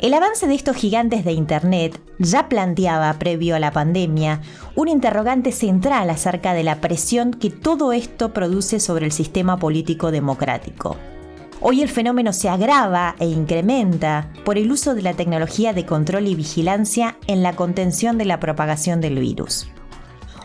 El 0.00 0.14
avance 0.14 0.46
de 0.46 0.54
estos 0.54 0.76
gigantes 0.76 1.26
de 1.26 1.32
Internet 1.32 2.00
ya 2.18 2.48
planteaba, 2.48 3.12
previo 3.18 3.54
a 3.54 3.58
la 3.58 3.70
pandemia, 3.70 4.40
un 4.74 4.88
interrogante 4.88 5.52
central 5.52 6.08
acerca 6.08 6.54
de 6.54 6.62
la 6.62 6.80
presión 6.80 7.32
que 7.34 7.50
todo 7.50 7.92
esto 7.92 8.32
produce 8.32 8.80
sobre 8.80 9.04
el 9.04 9.12
sistema 9.12 9.58
político 9.58 10.10
democrático. 10.10 10.96
Hoy 11.60 11.82
el 11.82 11.90
fenómeno 11.90 12.32
se 12.32 12.48
agrava 12.48 13.14
e 13.18 13.26
incrementa 13.26 14.32
por 14.46 14.56
el 14.56 14.72
uso 14.72 14.94
de 14.94 15.02
la 15.02 15.12
tecnología 15.12 15.74
de 15.74 15.84
control 15.84 16.28
y 16.28 16.34
vigilancia 16.34 17.18
en 17.26 17.42
la 17.42 17.54
contención 17.54 18.16
de 18.16 18.24
la 18.24 18.40
propagación 18.40 19.02
del 19.02 19.18
virus. 19.18 19.68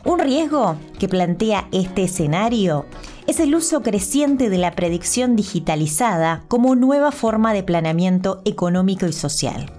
Un 0.06 0.20
riesgo 0.20 0.76
que 1.00 1.08
plantea 1.08 1.68
este 1.72 2.04
escenario 2.04 2.86
es 3.26 3.40
el 3.40 3.56
uso 3.56 3.82
creciente 3.82 4.52
de 4.52 4.60
la 4.60 4.76
predicción 4.76 5.36
digitalizada 5.36 6.44
como 6.48 6.76
nueva 6.76 7.12
forma 7.12 7.54
de 7.54 7.64
planeamiento 7.64 8.40
económico 8.46 9.08
y 9.08 9.14
social. 9.14 9.72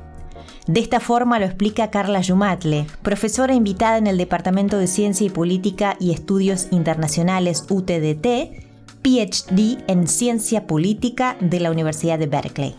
De 0.67 0.81
esta 0.81 0.99
forma 0.99 1.39
lo 1.39 1.45
explica 1.45 1.91
Carla 1.91 2.23
Yumatle, 2.23 2.89
profesora 3.03 3.55
invitada 3.55 3.99
en 3.99 4.09
el 4.09 4.19
Departamento 4.19 4.79
de 4.79 4.89
Ciencia 4.89 5.25
y 5.25 5.31
Política 5.31 5.97
y 6.01 6.11
Estudios 6.11 6.67
Internacionales 6.73 7.65
UTDT, 7.71 8.67
PhD 9.03 9.85
en 9.87 10.09
Ciencia 10.09 10.67
Política 10.67 11.37
de 11.39 11.61
la 11.61 11.71
Universidad 11.71 12.19
de 12.19 12.27
Berkeley. 12.27 12.75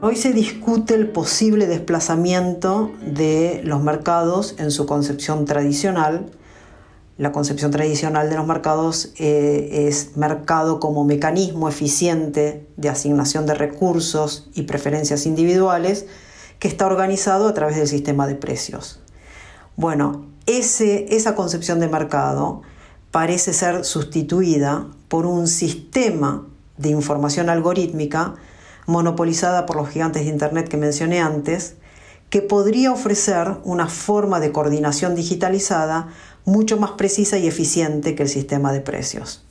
Hoy 0.00 0.16
se 0.16 0.32
discute 0.32 0.94
el 0.94 1.06
posible 1.06 1.68
desplazamiento 1.68 2.90
de 3.00 3.60
los 3.62 3.80
mercados 3.80 4.56
en 4.58 4.72
su 4.72 4.86
concepción 4.86 5.44
tradicional 5.44 6.32
la 7.20 7.32
concepción 7.32 7.70
tradicional 7.70 8.30
de 8.30 8.36
los 8.36 8.46
mercados 8.46 9.12
eh, 9.18 9.86
es 9.86 10.16
mercado 10.16 10.80
como 10.80 11.04
mecanismo 11.04 11.68
eficiente 11.68 12.66
de 12.78 12.88
asignación 12.88 13.44
de 13.44 13.52
recursos 13.52 14.48
y 14.54 14.62
preferencias 14.62 15.26
individuales 15.26 16.06
que 16.58 16.66
está 16.66 16.86
organizado 16.86 17.46
a 17.46 17.52
través 17.52 17.76
del 17.76 17.88
sistema 17.88 18.26
de 18.26 18.36
precios. 18.36 19.00
Bueno, 19.76 20.24
esa 20.46 21.34
concepción 21.34 21.78
de 21.78 21.88
mercado 21.88 22.62
parece 23.10 23.52
ser 23.52 23.84
sustituida 23.84 24.86
por 25.08 25.26
un 25.26 25.46
sistema 25.46 26.46
de 26.78 26.88
información 26.88 27.50
algorítmica 27.50 28.36
monopolizada 28.86 29.66
por 29.66 29.76
los 29.76 29.90
gigantes 29.90 30.22
de 30.24 30.30
Internet 30.30 30.68
que 30.68 30.78
mencioné 30.78 31.20
antes, 31.20 31.74
que 32.30 32.40
podría 32.40 32.92
ofrecer 32.92 33.58
una 33.64 33.88
forma 33.88 34.40
de 34.40 34.52
coordinación 34.52 35.14
digitalizada 35.14 36.08
mucho 36.44 36.76
más 36.76 36.92
precisa 36.92 37.38
y 37.38 37.46
eficiente 37.46 38.14
que 38.14 38.22
el 38.24 38.28
sistema 38.28 38.72
de 38.72 38.80
precios. 38.80 39.44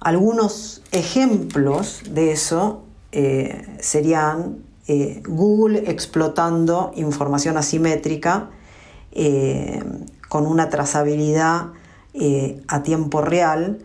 Algunos 0.00 0.82
ejemplos 0.92 2.02
de 2.10 2.32
eso 2.32 2.84
eh, 3.12 3.66
serían 3.80 4.58
eh, 4.86 5.22
Google 5.26 5.90
explotando 5.90 6.92
información 6.94 7.56
asimétrica 7.56 8.50
eh, 9.12 9.82
con 10.28 10.46
una 10.46 10.68
trazabilidad 10.68 11.72
a 12.68 12.82
tiempo 12.82 13.20
real 13.20 13.78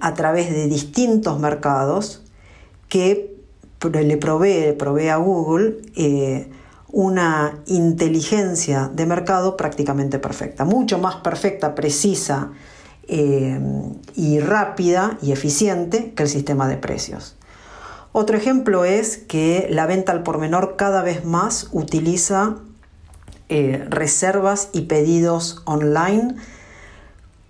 a 0.00 0.14
través 0.14 0.50
de 0.50 0.66
distintos 0.66 1.38
mercados 1.38 2.22
que 2.88 3.36
le 3.82 4.16
provee, 4.16 4.72
provee 4.72 5.08
a 5.08 5.16
Google 5.16 5.82
una 6.96 7.58
inteligencia 7.66 8.88
de 8.94 9.04
mercado 9.04 9.56
prácticamente 9.56 10.20
perfecta, 10.20 10.64
mucho 10.64 10.96
más 10.96 11.16
perfecta, 11.16 11.74
precisa 11.74 12.52
eh, 13.08 13.58
y 14.14 14.38
rápida 14.38 15.18
y 15.20 15.32
eficiente 15.32 16.12
que 16.14 16.22
el 16.22 16.28
sistema 16.28 16.68
de 16.68 16.76
precios. 16.76 17.34
Otro 18.12 18.36
ejemplo 18.36 18.84
es 18.84 19.16
que 19.16 19.66
la 19.70 19.86
venta 19.86 20.12
al 20.12 20.22
por 20.22 20.38
menor 20.38 20.76
cada 20.76 21.02
vez 21.02 21.24
más 21.24 21.66
utiliza 21.72 22.58
eh, 23.48 23.84
reservas 23.90 24.68
y 24.72 24.82
pedidos 24.82 25.62
online 25.64 26.36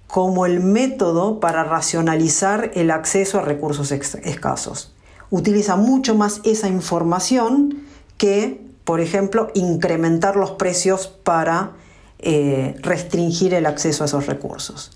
como 0.07 0.47
el 0.47 0.61
método 0.61 1.39
para 1.39 1.65
racionalizar 1.65 2.71
el 2.75 2.91
acceso 2.91 3.41
a 3.41 3.43
recursos 3.43 3.93
escasos. 3.93 4.95
Utiliza 5.29 5.77
mucho 5.77 6.15
más 6.15 6.41
esa 6.45 6.69
información 6.69 7.85
que 8.17 8.64
por 8.85 9.01
ejemplo, 9.01 9.51
incrementar 9.55 10.37
los 10.37 10.53
precios 10.53 11.07
para 11.07 11.73
eh, 12.19 12.77
restringir 12.81 13.55
el 13.55 13.67
acceso 13.67 14.05
a 14.05 14.07
esos 14.07 14.27
recursos. 14.27 14.93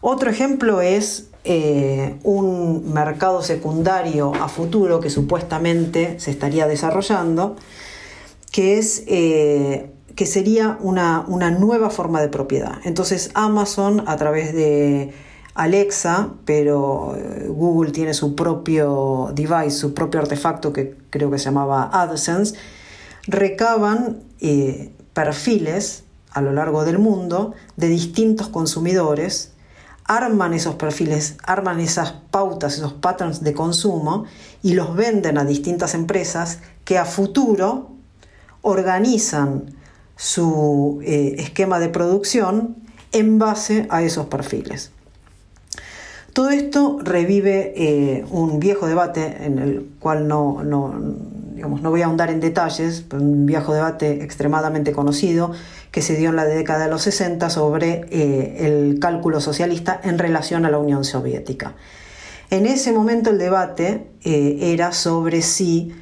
Otro 0.00 0.30
ejemplo 0.30 0.80
es 0.80 1.28
eh, 1.44 2.16
un 2.22 2.92
mercado 2.92 3.42
secundario 3.42 4.34
a 4.34 4.48
futuro 4.48 5.00
que 5.00 5.10
supuestamente 5.10 6.18
se 6.18 6.30
estaría 6.30 6.66
desarrollando, 6.66 7.56
que, 8.50 8.78
es, 8.78 9.04
eh, 9.06 9.90
que 10.16 10.26
sería 10.26 10.78
una, 10.80 11.24
una 11.28 11.50
nueva 11.50 11.90
forma 11.90 12.20
de 12.20 12.28
propiedad. 12.28 12.78
Entonces 12.84 13.30
Amazon 13.34 14.04
a 14.06 14.16
través 14.16 14.54
de 14.54 15.12
Alexa, 15.54 16.30
pero 16.44 17.16
Google 17.48 17.92
tiene 17.92 18.12
su 18.12 18.34
propio 18.34 19.30
device, 19.34 19.70
su 19.70 19.94
propio 19.94 20.20
artefacto 20.20 20.72
que 20.72 20.96
creo 21.10 21.30
que 21.30 21.38
se 21.38 21.46
llamaba 21.46 21.90
AdSense, 21.92 22.56
recaban 23.26 24.22
eh, 24.40 24.92
perfiles 25.12 26.04
a 26.30 26.40
lo 26.40 26.52
largo 26.52 26.84
del 26.84 26.98
mundo 26.98 27.54
de 27.76 27.88
distintos 27.88 28.48
consumidores, 28.48 29.52
arman 30.04 30.52
esos 30.52 30.74
perfiles, 30.74 31.36
arman 31.44 31.80
esas 31.80 32.12
pautas, 32.30 32.74
esos 32.74 32.92
patterns 32.92 33.42
de 33.42 33.54
consumo 33.54 34.24
y 34.62 34.74
los 34.74 34.94
venden 34.94 35.38
a 35.38 35.44
distintas 35.44 35.94
empresas 35.94 36.58
que 36.84 36.98
a 36.98 37.04
futuro 37.04 37.92
organizan 38.62 39.76
su 40.16 41.00
eh, 41.02 41.36
esquema 41.38 41.78
de 41.78 41.88
producción 41.88 42.76
en 43.12 43.38
base 43.38 43.86
a 43.90 44.02
esos 44.02 44.26
perfiles. 44.26 44.90
Todo 46.34 46.50
esto 46.50 46.98
revive 47.00 47.72
eh, 47.76 48.24
un 48.28 48.58
viejo 48.58 48.88
debate 48.88 49.36
en 49.42 49.60
el 49.60 49.88
cual 50.00 50.26
no, 50.26 50.60
digamos, 51.54 51.80
no 51.80 51.90
voy 51.90 52.02
a 52.02 52.06
ahondar 52.06 52.30
en 52.30 52.40
detalles, 52.40 53.04
un 53.12 53.46
viejo 53.46 53.72
debate 53.72 54.24
extremadamente 54.24 54.90
conocido 54.90 55.52
que 55.92 56.02
se 56.02 56.16
dio 56.16 56.30
en 56.30 56.36
la 56.36 56.44
década 56.44 56.86
de 56.86 56.90
los 56.90 57.02
60 57.02 57.50
sobre 57.50 58.06
eh, 58.10 58.66
el 58.66 58.98
cálculo 58.98 59.40
socialista 59.40 60.00
en 60.02 60.18
relación 60.18 60.66
a 60.66 60.70
la 60.70 60.78
Unión 60.78 61.04
Soviética. 61.04 61.76
En 62.50 62.66
ese 62.66 62.92
momento 62.92 63.30
el 63.30 63.38
debate 63.38 64.08
eh, 64.24 64.58
era 64.60 64.90
sobre 64.90 65.40
si 65.40 65.94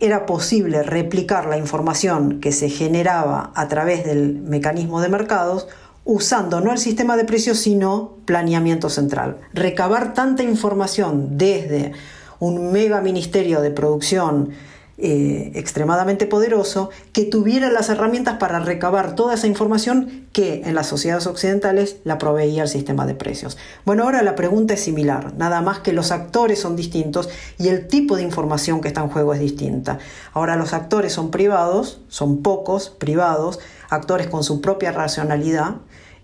era 0.00 0.26
posible 0.26 0.82
replicar 0.82 1.46
la 1.46 1.56
información 1.56 2.40
que 2.40 2.50
se 2.50 2.68
generaba 2.68 3.52
a 3.54 3.68
través 3.68 4.04
del 4.04 4.40
mecanismo 4.40 5.00
de 5.00 5.08
mercados 5.08 5.68
usando 6.08 6.62
no 6.62 6.72
el 6.72 6.78
sistema 6.78 7.18
de 7.18 7.24
precios 7.24 7.58
sino 7.58 8.14
planeamiento 8.24 8.88
central. 8.88 9.36
Recabar 9.52 10.14
tanta 10.14 10.42
información 10.42 11.36
desde 11.36 11.92
un 12.38 12.72
mega 12.72 13.02
ministerio 13.02 13.60
de 13.60 13.70
producción 13.70 14.54
eh, 15.00 15.52
extremadamente 15.54 16.26
poderoso 16.26 16.88
que 17.12 17.24
tuviera 17.24 17.70
las 17.70 17.90
herramientas 17.90 18.38
para 18.38 18.58
recabar 18.58 19.14
toda 19.14 19.34
esa 19.34 19.46
información 19.46 20.26
que 20.32 20.62
en 20.64 20.74
las 20.74 20.86
sociedades 20.86 21.26
occidentales 21.26 21.98
la 22.04 22.16
proveía 22.16 22.62
el 22.62 22.68
sistema 22.68 23.06
de 23.06 23.14
precios. 23.14 23.58
Bueno, 23.84 24.04
ahora 24.04 24.22
la 24.22 24.34
pregunta 24.34 24.74
es 24.74 24.80
similar, 24.80 25.34
nada 25.36 25.60
más 25.60 25.80
que 25.80 25.92
los 25.92 26.10
actores 26.10 26.58
son 26.58 26.74
distintos 26.74 27.28
y 27.58 27.68
el 27.68 27.86
tipo 27.86 28.16
de 28.16 28.22
información 28.22 28.80
que 28.80 28.88
está 28.88 29.02
en 29.02 29.10
juego 29.10 29.34
es 29.34 29.40
distinta. 29.40 29.98
Ahora 30.32 30.56
los 30.56 30.72
actores 30.72 31.12
son 31.12 31.30
privados, 31.30 32.00
son 32.08 32.42
pocos 32.42 32.88
privados, 32.88 33.60
actores 33.90 34.26
con 34.26 34.42
su 34.42 34.60
propia 34.60 34.90
racionalidad, 34.90 35.76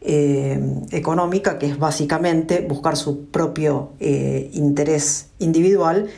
eh, 0.06 0.60
económica, 0.90 1.58
que 1.58 1.66
es 1.66 1.78
básicamente 1.78 2.60
buscar 2.60 2.96
su 2.96 3.26
propio 3.26 3.92
eh, 4.00 4.50
interés 4.52 5.28
individual, 5.38 6.08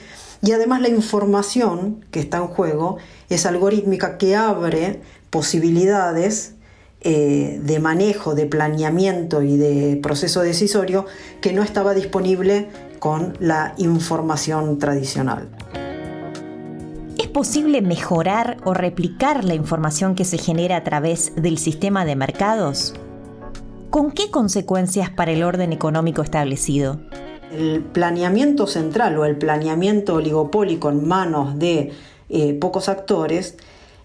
y 0.42 0.52
además 0.52 0.80
la 0.80 0.88
información 0.88 2.04
que 2.10 2.18
está 2.20 2.38
en 2.38 2.48
juego 2.48 2.96
es 3.28 3.46
algorítmica 3.46 4.18
que 4.18 4.34
abre 4.36 5.00
posibilidades 5.30 6.54
eh, 7.00 7.60
de 7.62 7.78
manejo, 7.78 8.34
de 8.34 8.46
planeamiento 8.46 9.42
y 9.42 9.56
de 9.56 10.00
proceso 10.02 10.40
decisorio 10.40 11.06
que 11.40 11.52
no 11.52 11.62
estaba 11.62 11.94
disponible 11.94 12.68
con 12.98 13.36
la 13.38 13.74
información 13.78 14.80
tradicional. 14.80 15.48
¿Es 17.18 17.28
posible 17.28 17.82
mejorar 17.82 18.56
o 18.64 18.74
replicar 18.74 19.44
la 19.44 19.54
información 19.54 20.16
que 20.16 20.24
se 20.24 20.38
genera 20.38 20.76
a 20.76 20.84
través 20.84 21.32
del 21.36 21.58
sistema 21.58 22.04
de 22.04 22.16
mercados? 22.16 22.94
¿Con 23.90 24.10
qué 24.10 24.30
consecuencias 24.30 25.10
para 25.10 25.32
el 25.32 25.42
orden 25.42 25.72
económico 25.72 26.22
establecido? 26.22 26.98
El 27.52 27.82
planeamiento 27.82 28.66
central 28.66 29.16
o 29.18 29.24
el 29.24 29.36
planeamiento 29.36 30.14
oligopólico 30.14 30.90
en 30.90 31.06
manos 31.06 31.58
de 31.58 31.92
eh, 32.28 32.54
pocos 32.54 32.88
actores 32.88 33.56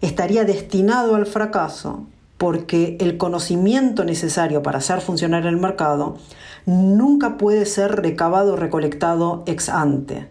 estaría 0.02 0.46
destinado 0.46 1.16
al 1.16 1.26
fracaso 1.26 2.06
porque 2.38 2.98
el 3.00 3.18
conocimiento 3.18 4.04
necesario 4.04 4.64
para 4.64 4.80
hacer 4.80 5.02
funcionar 5.02 5.46
el 5.46 5.58
mercado 5.58 6.18
nunca 6.66 7.38
puede 7.38 7.66
ser 7.66 8.02
recabado 8.02 8.54
o 8.54 8.56
recolectado 8.56 9.44
ex 9.46 9.70
ante. 9.70 10.28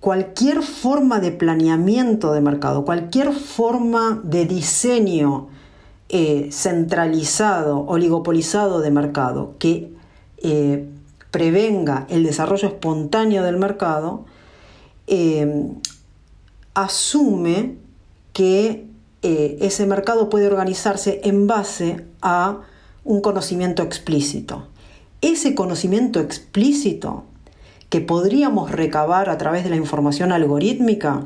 Cualquier 0.00 0.62
forma 0.62 1.20
de 1.20 1.32
planeamiento 1.32 2.32
de 2.32 2.40
mercado, 2.40 2.84
cualquier 2.84 3.32
forma 3.32 4.20
de 4.22 4.46
diseño 4.46 5.48
eh, 6.10 6.48
centralizado, 6.52 7.84
oligopolizado 7.86 8.80
de 8.80 8.90
mercado 8.90 9.56
que 9.58 9.92
eh, 10.38 10.88
prevenga 11.30 12.06
el 12.08 12.24
desarrollo 12.24 12.68
espontáneo 12.68 13.42
del 13.42 13.58
mercado, 13.58 14.24
eh, 15.06 15.66
asume 16.72 17.76
que 18.32 18.86
ese 19.20 19.84
mercado 19.84 20.30
puede 20.30 20.46
organizarse 20.46 21.20
en 21.24 21.48
base 21.48 22.06
a 22.22 22.60
un 23.04 23.20
conocimiento 23.20 23.82
explícito. 23.82 24.68
Ese 25.20 25.56
conocimiento 25.56 26.20
explícito 26.20 27.24
que 27.90 28.00
podríamos 28.00 28.70
recabar 28.70 29.28
a 29.28 29.36
través 29.38 29.64
de 29.64 29.70
la 29.70 29.76
información 29.76 30.30
algorítmica 30.30 31.24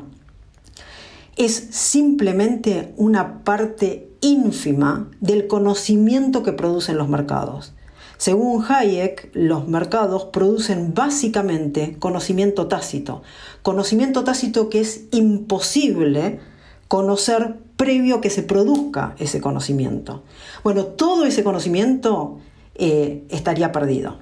es 1.35 1.53
simplemente 1.53 2.93
una 2.97 3.43
parte 3.43 4.09
ínfima 4.23 5.09
del 5.19 5.47
conocimiento 5.47 6.41
que 6.41 6.53
producen 6.53 6.97
los 6.97 7.09
mercados. 7.09 7.73
Según 8.17 8.63
Hayek, 8.63 9.29
los 9.33 9.67
mercados 9.67 10.25
producen 10.25 10.93
básicamente 10.93 11.97
conocimiento 11.99 12.67
tácito, 12.67 13.21
conocimiento 13.61 14.23
tácito 14.23 14.69
que 14.69 14.79
es 14.79 15.05
imposible 15.11 16.39
conocer 16.87 17.55
previo 17.75 18.21
que 18.21 18.29
se 18.29 18.43
produzca 18.43 19.15
ese 19.19 19.41
conocimiento. 19.41 20.23
Bueno, 20.63 20.85
todo 20.85 21.25
ese 21.25 21.43
conocimiento 21.43 22.39
eh, 22.75 23.23
estaría 23.29 23.71
perdido. 23.71 24.19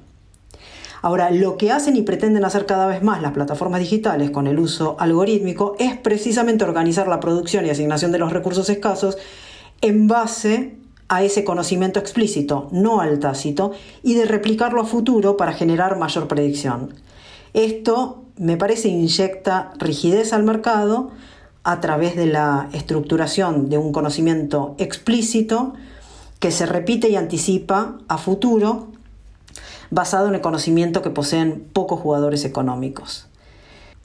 Ahora, 1.03 1.31
lo 1.31 1.57
que 1.57 1.71
hacen 1.71 1.95
y 1.95 2.03
pretenden 2.03 2.45
hacer 2.45 2.65
cada 2.65 2.85
vez 2.85 3.01
más 3.03 3.21
las 3.21 3.31
plataformas 3.31 3.81
digitales 3.81 4.29
con 4.29 4.45
el 4.47 4.59
uso 4.59 4.95
algorítmico 4.99 5.75
es 5.79 5.97
precisamente 5.97 6.63
organizar 6.63 7.07
la 7.07 7.19
producción 7.19 7.65
y 7.65 7.69
asignación 7.71 8.11
de 8.11 8.19
los 8.19 8.31
recursos 8.31 8.69
escasos 8.69 9.17
en 9.81 10.07
base 10.07 10.77
a 11.09 11.23
ese 11.23 11.43
conocimiento 11.43 11.99
explícito, 11.99 12.69
no 12.71 13.01
al 13.01 13.19
tácito, 13.19 13.71
y 14.01 14.13
de 14.13 14.25
replicarlo 14.25 14.81
a 14.81 14.85
futuro 14.85 15.35
para 15.35 15.53
generar 15.53 15.97
mayor 15.97 16.27
predicción. 16.27 16.93
Esto 17.53 18.23
me 18.37 18.55
parece 18.57 18.87
inyecta 18.87 19.73
rigidez 19.77 20.31
al 20.31 20.43
mercado 20.43 21.11
a 21.63 21.79
través 21.81 22.15
de 22.15 22.27
la 22.27 22.69
estructuración 22.73 23.69
de 23.69 23.77
un 23.77 23.91
conocimiento 23.91 24.75
explícito 24.77 25.73
que 26.39 26.51
se 26.51 26.65
repite 26.65 27.09
y 27.09 27.17
anticipa 27.17 27.97
a 28.07 28.17
futuro 28.17 28.87
basado 29.91 30.29
en 30.29 30.35
el 30.35 30.41
conocimiento 30.41 31.01
que 31.01 31.09
poseen 31.09 31.67
pocos 31.73 31.99
jugadores 31.99 32.45
económicos. 32.45 33.27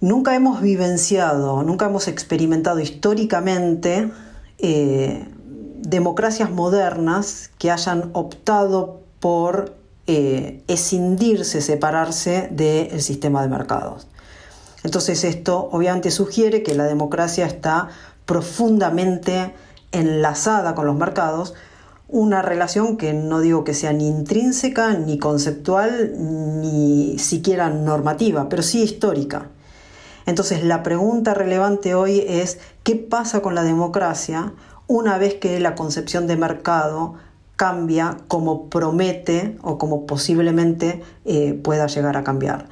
Nunca 0.01 0.35
hemos 0.35 0.61
vivenciado, 0.61 1.63
nunca 1.63 1.87
hemos 1.87 2.09
experimentado 2.09 2.81
históricamente 2.81 4.11
eh, 4.59 5.25
democracias 5.89 6.51
modernas 6.51 7.51
que 7.59 7.71
hayan 7.71 8.11
optado 8.13 9.01
por 9.21 9.77
eh, 10.09 10.63
escindirse, 10.67 11.61
separarse 11.61 12.49
del 12.51 13.01
sistema 13.01 13.43
de 13.43 13.49
mercados. 13.49 14.09
Entonces 14.83 15.23
esto 15.23 15.69
obviamente 15.71 16.11
sugiere 16.11 16.63
que 16.65 16.75
la 16.75 16.85
democracia 16.85 17.47
está 17.47 17.89
profundamente 18.25 19.55
enlazada 19.93 20.75
con 20.75 20.87
los 20.87 20.97
mercados, 20.97 21.55
una 22.09 22.43
relación 22.43 22.97
que 22.97 23.13
no 23.13 23.41
digo 23.41 23.63
que 23.63 23.75
sea 23.75 23.93
ni 23.93 24.09
intrínseca, 24.09 24.95
ni 24.95 25.19
conceptual, 25.19 26.15
ni 26.61 27.17
siquiera 27.19 27.71
normativa, 27.71 28.49
pero 28.49 28.63
sí 28.63 28.83
histórica. 28.83 29.51
Entonces 30.25 30.65
la 30.65 30.83
pregunta 30.83 31.35
relevante 31.35 31.95
hoy 31.95 32.25
es, 32.27 32.59
¿qué 32.83 32.97
pasa 32.97 33.41
con 33.41 33.55
la 33.55 33.63
democracia 33.63 34.53
una 34.87 35.19
vez 35.19 35.35
que 35.35 35.59
la 35.61 35.75
concepción 35.75 36.27
de 36.27 36.37
mercado 36.37 37.15
cambia 37.57 38.19
como 38.29 38.69
promete 38.69 39.57
o 39.63 39.79
como 39.79 40.07
posiblemente 40.07 41.03
eh, 41.25 41.55
pueda 41.55 41.87
llegar 41.87 42.17
a 42.17 42.25
cambiar. 42.25 42.69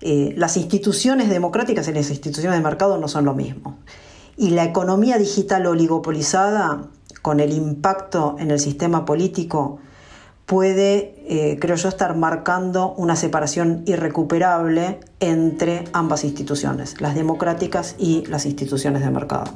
Eh, 0.00 0.32
las 0.36 0.56
instituciones 0.56 1.28
democráticas 1.28 1.88
y 1.88 1.92
las 1.92 2.08
instituciones 2.10 2.56
de 2.56 2.62
mercado 2.62 2.98
no 2.98 3.08
son 3.08 3.24
lo 3.24 3.34
mismo. 3.34 3.76
Y 4.36 4.50
la 4.50 4.64
economía 4.64 5.18
digital 5.18 5.66
oligopolizada, 5.66 6.84
con 7.22 7.40
el 7.40 7.52
impacto 7.52 8.36
en 8.38 8.52
el 8.52 8.60
sistema 8.60 9.04
político, 9.04 9.80
puede, 10.46 11.16
eh, 11.28 11.58
creo 11.60 11.74
yo, 11.74 11.88
estar 11.88 12.16
marcando 12.16 12.94
una 12.94 13.16
separación 13.16 13.82
irrecuperable 13.86 15.00
entre 15.18 15.84
ambas 15.92 16.22
instituciones, 16.22 17.00
las 17.00 17.16
democráticas 17.16 17.96
y 17.98 18.24
las 18.26 18.46
instituciones 18.46 19.02
de 19.02 19.10
mercado. 19.10 19.52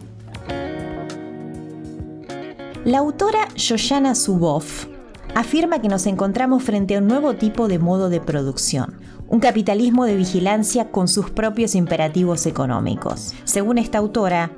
La 2.84 2.98
autora 2.98 3.46
Shoshana 3.54 4.16
Zuboff 4.16 4.86
afirma 5.36 5.80
que 5.80 5.86
nos 5.86 6.04
encontramos 6.06 6.64
frente 6.64 6.96
a 6.96 6.98
un 6.98 7.06
nuevo 7.06 7.34
tipo 7.34 7.68
de 7.68 7.78
modo 7.78 8.08
de 8.08 8.20
producción, 8.20 8.98
un 9.28 9.38
capitalismo 9.38 10.04
de 10.04 10.16
vigilancia 10.16 10.90
con 10.90 11.06
sus 11.06 11.30
propios 11.30 11.76
imperativos 11.76 12.44
económicos. 12.44 13.34
Según 13.44 13.78
esta 13.78 13.98
autora, 13.98 14.50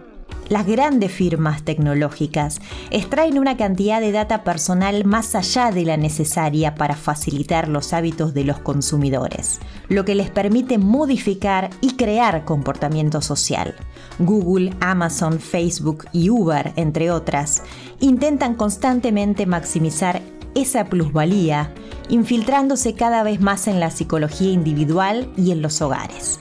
Las 0.48 0.66
grandes 0.66 1.10
firmas 1.10 1.62
tecnológicas 1.62 2.60
extraen 2.90 3.38
una 3.38 3.56
cantidad 3.56 4.00
de 4.00 4.12
data 4.12 4.44
personal 4.44 5.04
más 5.06 5.34
allá 5.34 5.70
de 5.70 5.84
la 5.84 5.96
necesaria 5.96 6.74
para 6.74 6.96
facilitar 6.96 7.68
los 7.68 7.94
hábitos 7.94 8.34
de 8.34 8.44
los 8.44 8.58
consumidores, 8.58 9.60
lo 9.88 10.04
que 10.04 10.14
les 10.14 10.30
permite 10.30 10.76
modificar 10.76 11.70
y 11.80 11.92
crear 11.96 12.44
comportamiento 12.44 13.22
social. 13.22 13.74
Google, 14.18 14.74
Amazon, 14.80 15.40
Facebook 15.40 16.04
y 16.12 16.28
Uber, 16.28 16.72
entre 16.76 17.10
otras, 17.10 17.62
intentan 18.00 18.54
constantemente 18.54 19.46
maximizar 19.46 20.20
esa 20.54 20.84
plusvalía, 20.84 21.72
infiltrándose 22.10 22.94
cada 22.94 23.22
vez 23.22 23.40
más 23.40 23.66
en 23.66 23.80
la 23.80 23.90
psicología 23.90 24.52
individual 24.52 25.32
y 25.37 25.52
en 25.52 25.62
los 25.62 25.80
hogares. 25.80 26.38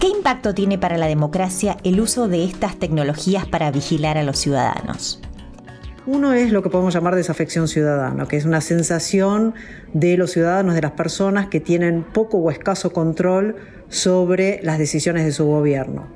¿Qué 0.00 0.08
impacto 0.08 0.54
tiene 0.54 0.78
para 0.78 0.98
la 0.98 1.06
democracia 1.06 1.76
el 1.82 2.00
uso 2.00 2.28
de 2.28 2.44
estas 2.44 2.78
tecnologías 2.78 3.46
para 3.46 3.70
vigilar 3.70 4.18
a 4.18 4.22
los 4.22 4.38
ciudadanos? 4.38 5.20
Uno 6.06 6.34
es 6.34 6.52
lo 6.52 6.62
que 6.62 6.70
podemos 6.70 6.94
llamar 6.94 7.14
desafección 7.14 7.66
ciudadana, 7.66 8.28
que 8.28 8.36
es 8.36 8.44
una 8.44 8.60
sensación 8.60 9.54
de 9.92 10.16
los 10.16 10.30
ciudadanos, 10.32 10.74
de 10.74 10.82
las 10.82 10.92
personas 10.92 11.48
que 11.48 11.60
tienen 11.60 12.04
poco 12.04 12.38
o 12.38 12.50
escaso 12.50 12.92
control 12.92 13.56
sobre 13.88 14.60
las 14.62 14.78
decisiones 14.78 15.24
de 15.24 15.32
su 15.32 15.46
gobierno 15.46 16.06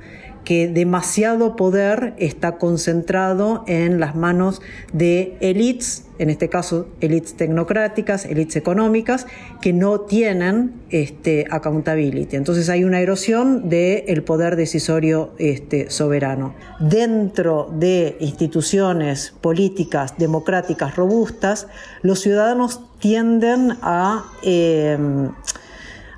que 0.44 0.68
demasiado 0.68 1.56
poder 1.56 2.14
está 2.18 2.58
concentrado 2.58 3.64
en 3.66 4.00
las 4.00 4.14
manos 4.14 4.60
de 4.92 5.36
élites, 5.40 6.06
en 6.18 6.30
este 6.30 6.48
caso 6.48 6.88
élites 7.00 7.34
tecnocráticas, 7.34 8.24
élites 8.24 8.56
económicas, 8.56 9.26
que 9.60 9.72
no 9.72 10.00
tienen 10.00 10.72
este, 10.90 11.46
accountability. 11.50 12.36
Entonces 12.36 12.68
hay 12.68 12.84
una 12.84 13.00
erosión 13.00 13.68
del 13.68 14.22
poder 14.22 14.56
decisorio 14.56 15.30
este, 15.38 15.90
soberano. 15.90 16.54
Dentro 16.78 17.70
de 17.72 18.16
instituciones 18.20 19.34
políticas 19.40 20.14
democráticas 20.18 20.96
robustas, 20.96 21.68
los 22.02 22.20
ciudadanos 22.20 22.80
tienden 22.98 23.76
a, 23.82 24.24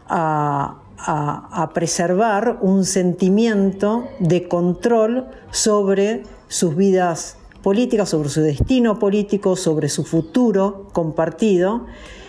a 0.08 0.81
a, 1.04 1.70
preservar 1.74 2.58
un 2.60 2.84
sentimiento 2.84 4.08
de 4.18 4.46
control 4.48 5.26
sobre 5.50 6.22
sus 6.48 6.76
vidas 6.76 7.36
políticas, 7.62 8.08
sobre 8.08 8.28
su 8.28 8.40
destino 8.40 8.98
político, 8.98 9.56
sobre 9.56 9.88
su 9.88 10.04
futuro 10.04 10.88
compartido, 10.92 11.86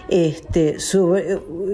este, 0.09 0.77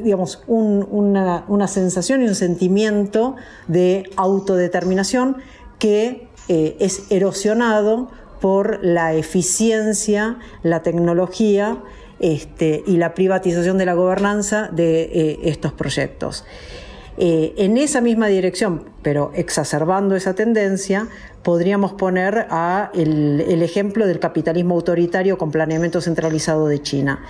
digamos, 0.04 0.44
una, 0.48 1.68
sensación 1.68 2.22
y 2.22 2.28
un 2.28 2.36
sentimiento 2.36 3.36
de 3.68 4.10
autodeterminación 4.16 5.38
que 5.78 6.28
eh, 6.48 6.76
es 6.80 7.12
erosionado 7.12 8.10
por 8.40 8.84
la 8.84 9.14
eficiencia, 9.14 10.40
la 10.64 10.82
tecnología 10.82 11.78
este, 12.20 12.84
y 12.86 12.98
la 12.98 13.14
privatización 13.14 13.78
de 13.78 13.86
la 13.86 13.94
gobernanza 13.94 14.70
de 14.72 15.02
eh, 15.04 15.40
estos 15.44 15.74
proyectos. 15.74 16.46
Eh, 17.21 17.53
en 17.58 17.77
esa 17.77 17.99
misma 17.99 18.27
dirección, 18.27 18.86
pero 19.01 19.34
exacerbando 19.36 20.15
esa 20.15 20.36
tendencia, 20.36 21.10
podríamos 21.43 21.91
poner 21.91 22.47
el, 22.93 23.62
ejemplo 23.62 24.08
del 24.08 24.19
capitalismo 24.19 24.75
autoritario 24.75 25.38
con 25.38 25.51
planeamiento 25.51 25.99
centralizado 25.99 26.67
de 26.67 26.82
China. 26.82 27.25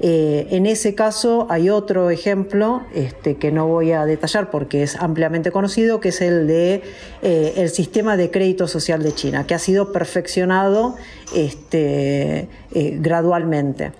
Eh, 0.00 0.48
en 0.50 0.66
ese 0.66 0.94
caso 0.94 1.46
hay 1.48 1.70
otro 1.70 2.10
ejemplo 2.10 2.82
este, 2.94 3.36
que 3.36 3.52
no 3.52 3.68
voy 3.68 3.92
a 3.92 4.04
detallar 4.04 4.50
porque 4.50 4.82
es 4.82 4.96
ampliamente 4.96 5.50
conocido, 5.50 5.98
que 5.98 6.10
es 6.10 6.20
el 6.20 6.46
de 6.46 6.82
eh, 7.22 7.54
el 7.56 7.70
sistema 7.70 8.18
de 8.18 8.30
crédito 8.30 8.68
social 8.68 9.02
de 9.02 9.14
China, 9.14 9.46
que 9.46 9.54
ha 9.54 9.58
sido 9.58 9.92
perfeccionado 9.92 10.96
este, 11.34 12.48
gradualmente 12.70 13.92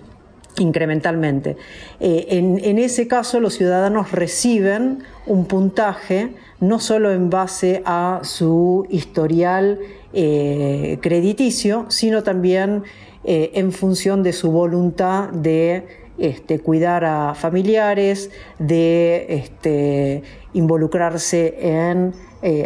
incrementalmente. 0.59 1.57
Eh, 1.99 2.27
en, 2.29 2.79
ese 2.79 3.07
caso, 3.07 3.39
los 3.39 3.55
ciudadanos 3.55 4.11
reciben 4.11 5.03
un 5.25 5.45
puntaje 5.45 6.35
no 6.59 6.79
solo 6.79 7.11
en 7.11 7.29
base 7.29 7.81
a 7.85 8.21
su 8.23 8.85
historial 8.89 9.79
eh, 10.13 10.99
crediticio, 11.01 11.85
sino 11.89 12.23
también 12.23 12.83
eh, 13.23 13.51
en 13.55 13.71
función 13.71 14.23
de 14.23 14.33
su 14.33 14.51
voluntad 14.51 15.29
de 15.29 15.87
este, 16.17 16.59
cuidar 16.59 17.03
a 17.05 17.33
familiares, 17.33 18.29
de 18.59 19.25
este, 19.29 20.23
involucrarse 20.53 21.55
en 21.59 22.13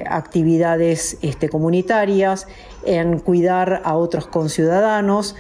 actividades 0.10 1.20
este, 1.22 1.50
comunitarias, 1.50 2.48
en 2.84 3.20
cuidar 3.20 3.84
a 3.86 3.96
otros 3.96 4.26
conciudadanos. 4.26 5.36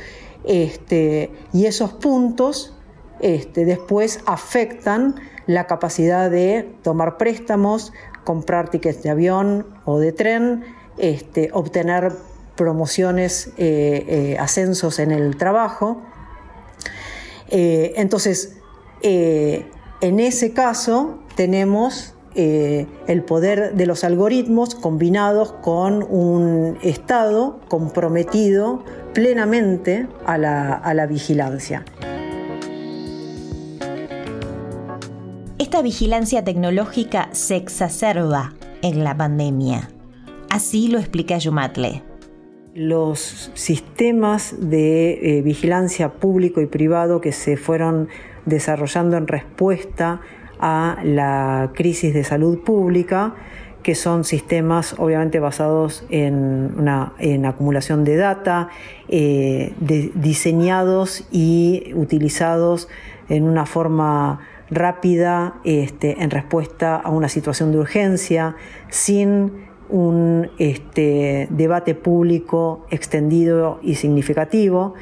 Este, 0.48 1.30
y 1.52 1.66
esos 1.66 1.92
puntos 1.92 2.74
este, 3.20 3.66
después 3.66 4.22
afectan 4.26 5.16
la 5.46 5.68
capacidad 5.68 6.32
de 6.32 6.70
tomar 6.84 7.18
préstamos, 7.18 7.92
comprar 8.24 8.70
tickets 8.70 9.04
de 9.04 9.10
avión 9.10 9.68
o 9.84 10.00
de 10.00 10.14
tren, 10.14 10.64
este, 10.98 11.50
obtener 11.52 12.14
promociones, 12.56 13.52
eh, 13.58 14.06
eh, 14.08 14.38
ascensos 14.40 15.00
en 15.00 15.12
el 15.12 15.36
trabajo. 15.36 16.02
Eh, 17.50 17.94
entonces, 17.98 18.58
en 19.02 20.20
ese 20.20 20.54
caso 20.54 21.20
tenemos 21.36 22.14
el 22.36 23.24
poder 23.24 23.76
de 23.76 23.86
los 23.86 24.04
algoritmos 24.04 24.76
combinados 24.76 25.54
con 25.54 26.04
un 26.04 26.78
Estado 26.82 27.60
comprometido 27.68 28.84
plenamente 29.18 30.06
a 30.28 30.38
la, 30.38 31.08
vigilancia. 31.10 31.84
Esta 35.58 35.82
vigilancia 35.82 36.44
tecnológica 36.44 37.30
se 37.32 37.56
exacerba 37.56 38.54
en 38.84 39.04
la 39.04 39.18
pandemia. 39.18 39.90
Así 40.52 40.90
lo 40.90 41.00
explica 41.00 41.40
Yumatle. 41.40 42.04
Los 42.76 43.50
sistemas 43.56 44.54
de 44.60 45.40
eh, 45.40 45.42
vigilancia 45.42 46.14
público 46.14 46.62
y 46.62 46.68
privado 46.68 47.20
que 47.20 47.32
se 47.32 47.58
fueron 47.58 48.10
desarrollando 48.46 49.18
en 49.18 49.26
respuesta 49.26 50.22
a 50.60 51.00
la 51.04 51.72
crisis 51.74 52.14
de 52.14 52.24
salud 52.24 52.60
pública 52.60 53.34
que 53.88 53.96
son 53.96 54.26
sistemas 54.26 54.96
obviamente 54.98 55.40
basados 55.40 56.04
en, 56.10 56.74
una, 56.78 57.14
en 57.20 57.46
acumulación 57.46 58.04
de 58.04 58.18
data, 58.18 58.68
eh, 59.08 59.74
diseñados 59.80 61.26
y 61.32 61.94
utilizados 61.96 62.90
en 63.30 63.46
una 63.46 63.66
forma 63.66 64.42
rápida 64.70 65.62
este, 65.64 66.22
en 66.22 66.32
respuesta 66.32 66.98
a 66.98 67.10
una 67.12 67.30
situación 67.30 67.72
de 67.72 67.78
urgencia, 67.78 68.58
sin 68.90 69.54
un 69.88 70.50
este, 70.58 71.48
debate 71.50 71.96
público 71.96 72.86
extendido 72.90 73.80
y 73.82 73.96
significativo. 73.96 74.96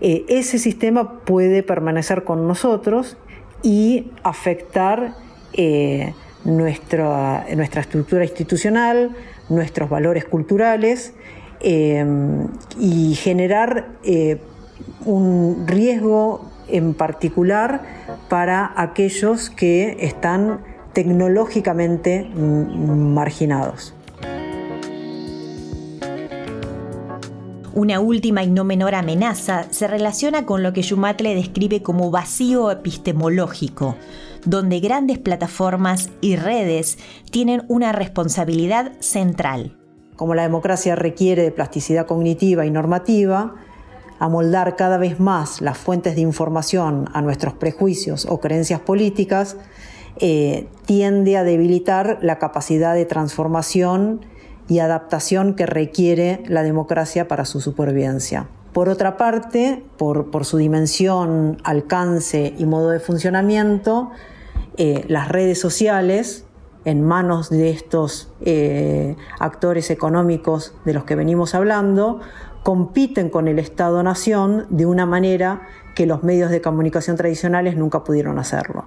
Eh, 0.00 0.24
ese 0.26 0.58
sistema 0.58 1.20
puede 1.20 1.62
permanecer 1.62 2.24
con 2.24 2.48
nosotros 2.48 3.16
y 3.62 4.10
afectar 4.24 5.14
eh, 5.52 6.14
nuestra, 6.44 7.46
nuestra 7.54 7.80
estructura 7.80 8.24
institucional, 8.24 9.14
nuestros 9.48 9.88
valores 9.88 10.24
culturales 10.24 11.14
eh, 11.60 12.04
y 12.78 13.14
generar 13.14 13.88
eh, 14.04 14.38
un 15.04 15.64
riesgo 15.66 16.50
en 16.68 16.94
particular 16.94 17.82
para 18.28 18.72
aquellos 18.76 19.50
que 19.50 19.96
están 20.00 20.60
tecnológicamente 20.92 22.24
marginados. 22.34 23.94
Una 27.74 27.98
última 27.98 28.44
y 28.44 28.50
no 28.50 28.62
menor 28.62 28.94
amenaza 28.94 29.66
se 29.70 29.88
relaciona 29.88 30.46
con 30.46 30.62
lo 30.62 30.72
que 30.72 30.82
Yumatle 30.82 31.34
describe 31.34 31.82
como 31.82 32.12
vacío 32.12 32.70
epistemológico, 32.70 33.96
donde 34.44 34.80
grandes 34.80 35.18
plataformas 35.18 36.10
y 36.20 36.36
redes 36.36 36.98
tienen 37.30 37.64
una 37.68 37.92
responsabilidad 37.92 38.92
central. 39.00 39.76
Como 40.16 40.34
la 40.34 40.42
democracia 40.42 40.94
requiere 40.94 41.42
de 41.42 41.50
plasticidad 41.50 42.06
cognitiva 42.06 42.66
y 42.66 42.70
normativa, 42.70 43.54
amoldar 44.18 44.76
cada 44.76 44.96
vez 44.96 45.18
más 45.18 45.60
las 45.60 45.76
fuentes 45.76 46.14
de 46.14 46.20
información 46.20 47.08
a 47.12 47.22
nuestros 47.22 47.54
prejuicios 47.54 48.26
o 48.26 48.40
creencias 48.40 48.80
políticas 48.80 49.56
eh, 50.18 50.68
tiende 50.86 51.36
a 51.36 51.42
debilitar 51.42 52.18
la 52.22 52.38
capacidad 52.38 52.94
de 52.94 53.04
transformación 53.04 54.24
y 54.68 54.78
adaptación 54.78 55.54
que 55.54 55.66
requiere 55.66 56.42
la 56.46 56.62
democracia 56.62 57.26
para 57.26 57.44
su 57.44 57.60
supervivencia. 57.60 58.48
Por 58.72 58.88
otra 58.88 59.16
parte, 59.16 59.84
por 59.98 60.44
su 60.44 60.56
dimensión, 60.56 61.58
alcance 61.64 62.54
y 62.56 62.64
modo 62.64 62.90
de 62.90 63.00
funcionamiento, 63.00 64.10
eh, 64.76 65.04
las 65.08 65.28
redes 65.28 65.60
sociales 65.60 66.46
en 66.84 67.02
manos 67.02 67.48
de 67.50 67.70
estos 67.70 68.32
eh, 68.42 69.16
actores 69.38 69.90
económicos 69.90 70.74
de 70.84 70.92
los 70.94 71.04
que 71.04 71.14
venimos 71.14 71.54
hablando, 71.54 72.20
compiten 72.62 73.30
con 73.30 73.48
el 73.48 73.58
Estado-Nación 73.58 74.66
de 74.70 74.86
una 74.86 75.06
manera 75.06 75.62
que 75.94 76.06
los 76.06 76.22
medios 76.22 76.50
de 76.50 76.60
comunicación 76.60 77.16
tradicionales 77.16 77.76
nunca 77.76 78.04
pudieron 78.04 78.38
hacerlo. 78.38 78.86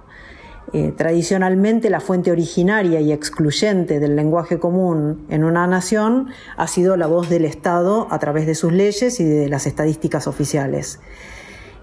Eh, 0.74 0.92
tradicionalmente 0.94 1.88
la 1.88 2.00
fuente 2.00 2.30
originaria 2.30 3.00
y 3.00 3.10
excluyente 3.10 4.00
del 4.00 4.16
lenguaje 4.16 4.58
común 4.58 5.24
en 5.30 5.44
una 5.44 5.66
nación 5.66 6.28
ha 6.58 6.66
sido 6.66 6.98
la 6.98 7.06
voz 7.06 7.30
del 7.30 7.46
Estado 7.46 8.06
a 8.10 8.18
través 8.18 8.46
de 8.46 8.54
sus 8.54 8.70
leyes 8.70 9.18
y 9.18 9.24
de 9.24 9.48
las 9.48 9.66
estadísticas 9.66 10.26
oficiales. 10.26 11.00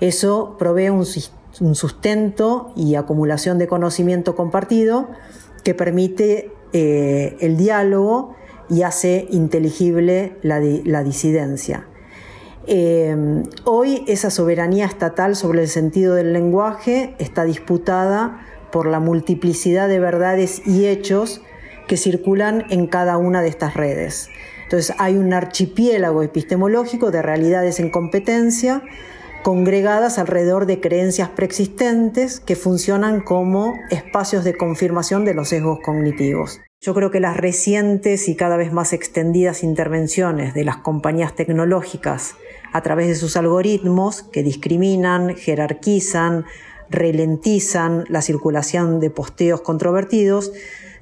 Eso 0.01 0.55
provee 0.59 0.89
un, 0.89 1.05
sustento 1.75 2.73
y 2.75 2.95
acumulación 2.95 3.57
de 3.57 3.67
conocimiento 3.67 4.35
compartido 4.35 5.09
que 5.63 5.73
permite 5.73 6.51
eh, 6.73 7.37
el 7.39 7.57
diálogo 7.57 8.35
y 8.69 8.81
hace 8.81 9.27
inteligible 9.29 10.35
la, 10.41 10.59
disidencia. 11.03 11.87
Eh, 12.67 13.43
hoy 13.63 14.03
esa 14.07 14.29
soberanía 14.29 14.85
estatal 14.85 15.35
sobre 15.35 15.61
el 15.61 15.67
sentido 15.67 16.15
del 16.15 16.33
lenguaje 16.33 17.15
está 17.19 17.45
disputada 17.45 18.41
por 18.71 18.87
la 18.87 18.99
multiplicidad 18.99 19.87
de 19.87 19.99
verdades 19.99 20.65
y 20.65 20.87
hechos 20.87 21.41
que 21.87 21.97
circulan 21.97 22.65
en 22.69 22.87
cada 22.87 23.17
una 23.17 23.41
de 23.41 23.49
estas 23.49 23.75
redes. 23.75 24.29
Entonces 24.63 24.95
hay 24.97 25.15
un 25.15 25.31
archipiélago 25.31 26.23
epistemológico 26.23 27.11
de 27.11 27.21
realidades 27.21 27.79
en 27.79 27.91
competencia 27.91 28.81
congregadas 29.45 30.17
alrededor 30.17 30.65
de 30.65 30.81
creencias 30.81 31.29
preexistentes 31.29 32.39
que 32.39 32.55
funcionan 32.55 33.21
como 33.21 33.75
espacios 33.91 34.43
de 34.43 34.57
confirmación 34.57 35.23
de 35.23 35.35
los 35.35 35.49
sesgos 35.49 35.81
cognitivos. 35.85 36.61
Yo 36.81 36.95
creo 36.95 37.11
que 37.11 37.19
las 37.19 37.37
recientes 37.37 38.27
y 38.27 38.35
cada 38.35 38.57
vez 38.57 38.73
más 38.73 38.91
extendidas 38.91 39.61
intervenciones 39.61 40.55
de 40.55 40.63
las 40.63 40.77
compañías 40.77 41.35
tecnológicas 41.35 42.33
a 42.73 42.81
través 42.81 43.07
de 43.07 43.13
sus 43.13 43.37
algoritmos 43.37 44.23
que 44.23 44.41
discriminan, 44.41 45.35
jerarquizan, 45.35 46.45
ralentizan 46.89 48.05
la 48.09 48.23
circulación 48.23 48.99
de 48.99 49.11
posteos 49.11 49.61
controvertidos, 49.61 50.53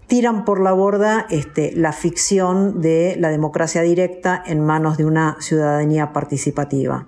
tiran 0.08 0.44
por 0.44 0.60
la 0.60 0.74
borda 0.74 1.28
este, 1.30 1.72
la 1.78 1.94
ficción 1.94 2.82
de 2.82 3.16
la 3.18 3.30
democracia 3.30 3.84
directa 3.84 4.44
en 4.46 4.60
manos 4.60 4.98
de 4.98 5.06
una 5.06 5.38
ciudadanía 5.40 6.12
participativa. 6.12 7.08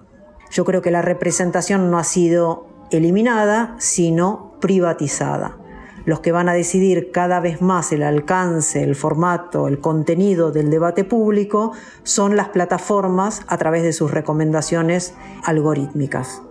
Yo 0.56 0.63
creo 0.63 0.82
que 0.82 0.89
la 0.89 1.02
representación 1.02 1.91
no 1.91 2.00
ha 2.00 2.06
sido 2.06 2.65
eliminada, 2.89 3.76
sino 3.78 4.54
privatizada. 4.62 5.58
Los 6.06 6.22
que 6.22 6.32
van 6.32 6.48
a 6.48 6.54
decidir 6.54 7.12
cada 7.12 7.41
vez 7.41 7.62
más 7.62 7.91
el 7.91 8.04
alcance, 8.04 8.82
el 8.82 8.96
formato, 8.96 9.68
el 9.68 9.80
contenido 9.80 10.54
del 10.54 10.70
debate 10.70 11.04
público 11.04 11.74
son 12.04 12.38
las 12.38 12.48
plataformas 12.48 13.41
a 13.48 13.58
través 13.58 13.84
de 13.84 13.91
sus 13.91 14.12
recomendaciones 14.12 15.13
algorítmicas. 15.44 16.41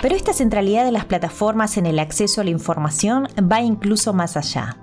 Pero 0.00 0.14
esta 0.14 0.32
centralidad 0.32 0.84
de 0.84 0.92
las 0.92 1.06
plataformas 1.06 1.76
en 1.78 1.86
el 1.86 1.98
acceso 1.98 2.42
a 2.42 2.44
la 2.44 2.50
información 2.50 3.26
va 3.40 3.60
incluso 3.60 4.12
más 4.12 4.36
allá. 4.36 4.76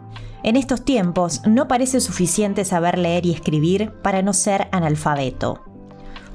En 0.44 0.58
estos 0.58 0.84
tiempos 0.84 1.44
no 1.48 1.70
parece 1.70 2.02
suficiente 2.02 2.66
saber 2.66 2.98
leer 2.98 3.26
y 3.26 3.32
escribir 3.32 3.94
para 4.02 4.22
no 4.22 4.34
ser 4.34 4.68
analfabeto. 4.74 5.71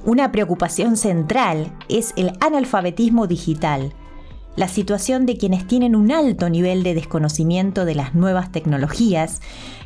Una 0.07 0.31
preocupación 0.31 0.97
central 0.97 1.77
es 1.88 2.12
el 2.14 2.31
analfabetismo 2.40 3.27
digital, 3.27 3.92
la 4.55 4.69
situación 4.69 5.27
de 5.27 5.37
quienes 5.37 5.66
tienen 5.66 5.97
un 5.97 6.12
alto 6.12 6.49
nivel 6.49 6.85
de 6.85 6.95
desconocimiento 6.95 7.85
de 7.85 7.97
las 7.97 8.14
nuevas 8.14 8.53
tecnologías 8.53 9.40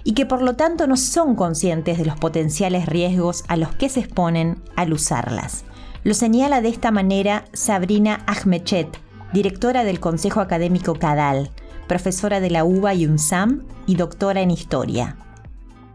y 0.04 0.12
que 0.12 0.26
por 0.26 0.42
lo 0.42 0.56
tanto 0.56 0.86
no 0.86 0.98
son 0.98 1.36
conscientes 1.36 1.96
de 1.96 2.04
los 2.04 2.18
potenciales 2.18 2.84
riesgos 2.84 3.44
a 3.48 3.56
los 3.56 3.74
que 3.74 3.88
se 3.88 4.00
exponen 4.00 4.62
al 4.76 4.92
usarlas. 4.92 5.64
Lo 6.04 6.12
señala 6.12 6.60
de 6.60 6.68
esta 6.68 6.90
manera 6.90 7.46
Sabrina 7.54 8.22
Ahmechet, 8.26 8.88
directora 9.32 9.84
del 9.84 10.00
Consejo 10.00 10.40
Académico 10.40 10.96
CADAL, 10.96 11.50
profesora 11.88 12.40
de 12.40 12.50
la 12.50 12.64
UBA 12.64 12.92
y 12.92 13.06
UNSAM 13.06 13.62
y 13.86 13.96
doctora 13.96 14.42
en 14.42 14.50
Historia. 14.50 15.16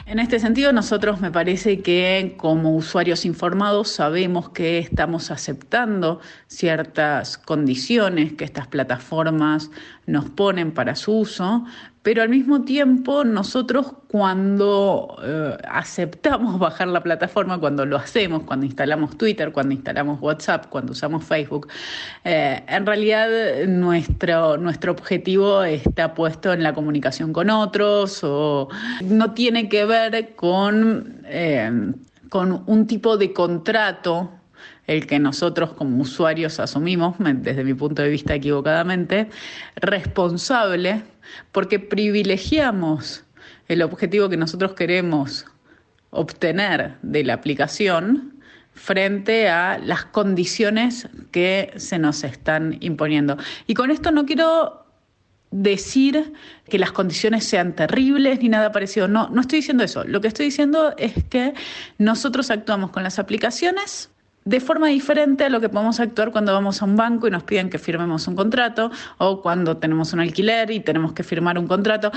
En 0.07 0.19
este 0.19 0.39
sentido, 0.39 0.71
nosotros 0.71 1.19
me 1.19 1.31
parece 1.31 1.81
que 1.81 2.35
como 2.37 2.75
usuarios 2.75 3.25
informados 3.25 3.89
sabemos 3.89 4.51
que 4.51 4.77
estamos 4.77 5.31
aceptando 5.31 6.19
ciertas 6.45 7.39
condiciones 7.39 8.33
que 8.33 8.43
estas 8.43 8.67
plataformas 8.67 9.71
nos 10.07 10.29
ponen 10.29 10.71
para 10.71 10.95
su 10.95 11.19
uso, 11.19 11.65
pero 12.03 12.21
al 12.21 12.29
mismo 12.29 12.61
tiempo 12.61 13.23
nosotros 13.23 13.87
cuando 14.07 15.17
eh, 15.23 15.57
aceptamos 15.67 16.59
bajar 16.59 16.87
la 16.89 17.01
plataforma, 17.01 17.59
cuando 17.59 17.85
lo 17.85 17.97
hacemos, 17.97 18.43
cuando 18.43 18.67
instalamos 18.67 19.17
Twitter, 19.17 19.51
cuando 19.51 19.73
instalamos 19.73 20.21
WhatsApp, 20.21 20.67
cuando 20.69 20.91
usamos 20.91 21.23
Facebook, 21.23 21.67
eh, 22.23 22.63
en 22.67 22.85
realidad 22.85 23.27
nuestro, 23.67 24.57
nuestro 24.57 24.91
objetivo 24.91 25.63
está 25.63 26.13
puesto 26.13 26.53
en 26.53 26.61
la 26.61 26.73
comunicación 26.73 27.33
con 27.33 27.49
otros 27.49 28.19
o 28.23 28.69
no 29.03 29.33
tiene 29.33 29.67
que 29.67 29.85
ver 29.85 30.35
con, 30.35 31.21
eh, 31.25 31.91
con 32.29 32.63
un 32.67 32.85
tipo 32.85 33.17
de 33.17 33.33
contrato 33.33 34.29
el 34.88 35.08
que 35.08 35.19
nosotros 35.19 35.73
como 35.73 36.01
usuarios 36.01 36.60
asumimos, 36.60 37.15
desde 37.19 37.63
mi 37.63 37.73
punto 37.73 38.01
de 38.01 38.10
vista 38.10 38.36
equivocadamente, 38.36 39.30
responsable 39.75 41.04
porque 41.51 41.80
privilegiamos 41.80 43.23
el 43.67 43.82
objetivo 43.82 44.30
que 44.30 44.38
nosotros 44.38 44.73
queremos 44.73 45.45
obtener 46.12 46.95
de 47.01 47.23
la 47.23 47.34
aplicación 47.34 48.36
frente 48.73 49.49
a 49.49 49.80
las 49.80 50.06
condiciones 50.06 51.08
que 51.32 51.73
se 51.78 51.97
nos 51.97 52.23
están 52.23 52.78
imponiendo. 52.82 53.38
Y 53.67 53.73
con 53.73 53.89
esto 53.89 54.12
no 54.12 54.25
quiero 54.25 54.86
decir 55.51 56.34
que 56.67 56.78
las 56.78 56.91
condiciones 56.91 57.45
sean 57.45 57.73
terribles 57.73 58.41
ni 58.41 58.49
nada 58.49 58.71
parecido. 58.71 59.08
No, 59.08 59.30
no 59.30 59.41
estoy 59.41 59.60
diciendo 59.60 59.84
eso. 59.84 60.04
Lo 60.04 60.19
que 60.19 60.28
estoy 60.28 60.47
diciendo 60.47 60.93
es 60.97 61.13
que 61.30 61.54
nosotros 61.97 62.51
actuamos 62.51 62.91
con 62.91 63.04
las 63.04 63.19
aplicaciones 63.19 64.10
de 64.45 64.60
forma 64.60 64.88
diferente 64.88 65.43
a 65.43 65.49
lo 65.49 65.60
que 65.60 65.69
podemos 65.69 65.99
actuar 65.99 66.31
cuando 66.31 66.53
vamos 66.53 66.81
a 66.81 66.86
un 66.86 66.95
banco 66.95 67.27
y 67.27 67.31
nos 67.31 67.43
piden 67.43 67.69
que 67.69 67.79
firmemos 67.79 68.27
un 68.27 68.36
contrato 68.36 68.91
o 69.17 69.41
cuando 69.41 69.77
tenemos 69.77 70.13
un 70.13 70.19
alquiler 70.19 70.69
y 70.69 70.79
tenemos 70.79 71.13
que 71.13 71.23
firmar 71.23 71.58
un 71.58 71.67
contrato, 71.67 72.12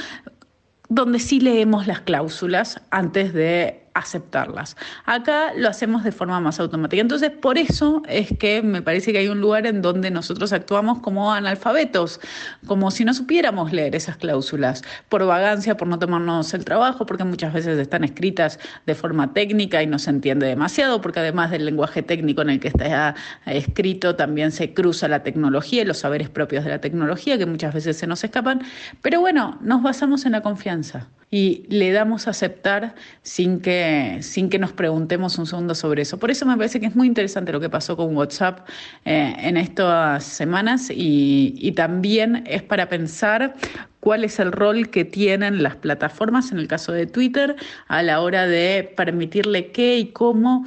donde 0.91 1.19
sí 1.19 1.41
leemos 1.41 1.87
las 1.87 2.01
cláusulas 2.01 2.83
antes 2.91 3.33
de 3.33 3.88
aceptarlas. 3.99 4.77
Acá 5.05 5.53
lo 5.57 5.69
hacemos 5.69 6.05
de 6.05 6.13
forma 6.13 6.41
más 6.41 6.61
automática. 6.61 7.01
Entonces, 7.01 7.31
por 7.31 7.59
eso 7.59 8.03
es 8.09 8.37
que 8.39 8.63
me 8.63 8.83
parece 8.83 9.13
que 9.13 9.19
hay 9.19 9.29
un 9.29 9.41
lugar 9.41 9.67
en 9.67 9.83
donde 9.83 10.11
nosotros 10.11 10.53
actuamos 10.53 11.01
como 11.01 11.33
analfabetos, 11.33 12.21
como 12.67 12.91
si 12.91 13.05
no 13.05 13.15
supiéramos 13.15 13.73
leer 13.73 13.95
esas 13.95 14.17
cláusulas, 14.17 14.83
por 15.09 15.25
vagancia, 15.27 15.77
por 15.77 15.89
no 15.89 15.99
tomarnos 15.99 16.55
el 16.55 16.65
trabajo, 16.65 17.07
porque 17.07 17.25
muchas 17.25 17.53
veces 17.53 17.79
están 17.79 18.05
escritas 18.05 18.59
de 18.87 18.95
forma 18.95 19.33
técnica 19.33 19.83
y 19.83 19.87
no 19.87 19.99
se 19.99 20.11
entiende 20.11 20.47
demasiado, 20.47 21.01
porque 21.01 21.21
además 21.21 21.51
del 21.51 21.65
lenguaje 21.65 22.03
técnico 22.03 22.43
en 22.43 22.51
el 22.51 22.61
que 22.61 22.69
está 22.69 23.15
escrito, 23.47 24.17
también 24.17 24.53
se 24.53 24.73
cruza 24.75 25.09
la 25.09 25.23
tecnología 25.23 25.83
y 25.83 25.85
los 25.85 25.99
saberes 25.99 26.29
propios 26.29 26.65
de 26.65 26.71
la 26.71 26.81
tecnología, 26.81 27.39
que 27.39 27.47
muchas 27.47 27.75
veces 27.75 27.97
se 27.97 28.07
nos 28.07 28.23
escapan. 28.25 28.63
Pero 29.03 29.21
bueno, 29.21 29.59
nos 29.61 29.83
basamos 29.83 30.25
en 30.27 30.33
la 30.33 30.43
confianza 30.43 31.09
y 31.31 31.64
le 31.69 31.93
damos 31.93 32.27
a 32.27 32.31
aceptar 32.31 32.95
sin 33.23 33.61
que, 33.61 34.19
sin 34.23 34.49
que 34.49 34.59
nos 34.59 34.73
preguntemos 34.73 35.38
un 35.38 35.47
segundo 35.47 35.75
sobre 35.75 36.03
eso. 36.03 36.19
Por 36.19 36.31
eso 36.31 36.47
me 36.47 36.57
parece 36.57 36.81
que 36.81 36.87
es 36.87 36.97
muy 36.97 37.07
interesante 37.07 37.53
lo 37.53 37.61
que 37.61 37.69
pasó 37.69 37.97
con 37.97 38.17
WhatsApp 38.17 38.67
eh, 39.05 39.35
en 39.41 39.57
estas 39.57 40.25
semanas 40.25 40.91
y, 40.91 41.55
y 41.59 41.73
también 41.73 42.45
es 42.47 42.62
para 42.62 42.88
pensar 42.88 43.55
cuál 44.01 44.25
es 44.25 44.38
el 44.38 44.53
rol 44.53 44.88
que 44.88 45.05
tienen 45.05 45.62
las 45.62 45.77
plataformas, 45.77 46.51
en 46.51 46.59
el 46.59 46.69
caso 46.69 46.93
de 46.93 47.07
Twitter, 47.07 47.57
a 47.88 48.03
la 48.03 48.21
hora 48.21 48.47
de 48.47 48.93
permitirle 48.97 49.71
qué 49.71 49.99
y 49.99 50.07
cómo 50.07 50.64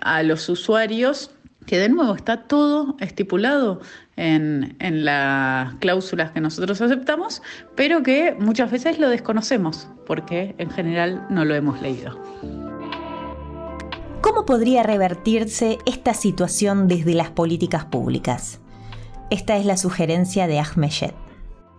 a 0.00 0.22
los 0.22 0.48
usuarios 0.48 1.30
que 1.66 1.78
de 1.78 1.88
nuevo 1.88 2.14
está 2.14 2.44
todo 2.44 2.96
estipulado 3.00 3.80
en, 4.16 4.76
las 5.04 5.74
cláusulas 5.76 6.32
que 6.32 6.40
nosotros 6.40 6.80
aceptamos, 6.80 7.42
pero 7.74 8.02
que 8.02 8.36
muchas 8.38 8.70
veces 8.70 8.98
lo 8.98 9.08
desconocemos 9.08 9.88
porque 10.06 10.54
en 10.58 10.70
general 10.70 11.26
no 11.30 11.44
lo 11.44 11.54
hemos 11.54 11.80
leído. 11.80 12.20
¿Cómo 14.20 14.44
podría 14.44 14.82
revertirse 14.82 15.78
esta 15.86 16.14
situación 16.14 16.88
desde 16.88 17.14
las 17.14 17.30
políticas 17.30 17.84
públicas? 17.84 18.60
Esta 19.30 19.56
es 19.56 19.66
la 19.66 19.76
sugerencia 19.76 20.46
de 20.46 20.60
Ahmed 20.60 21.12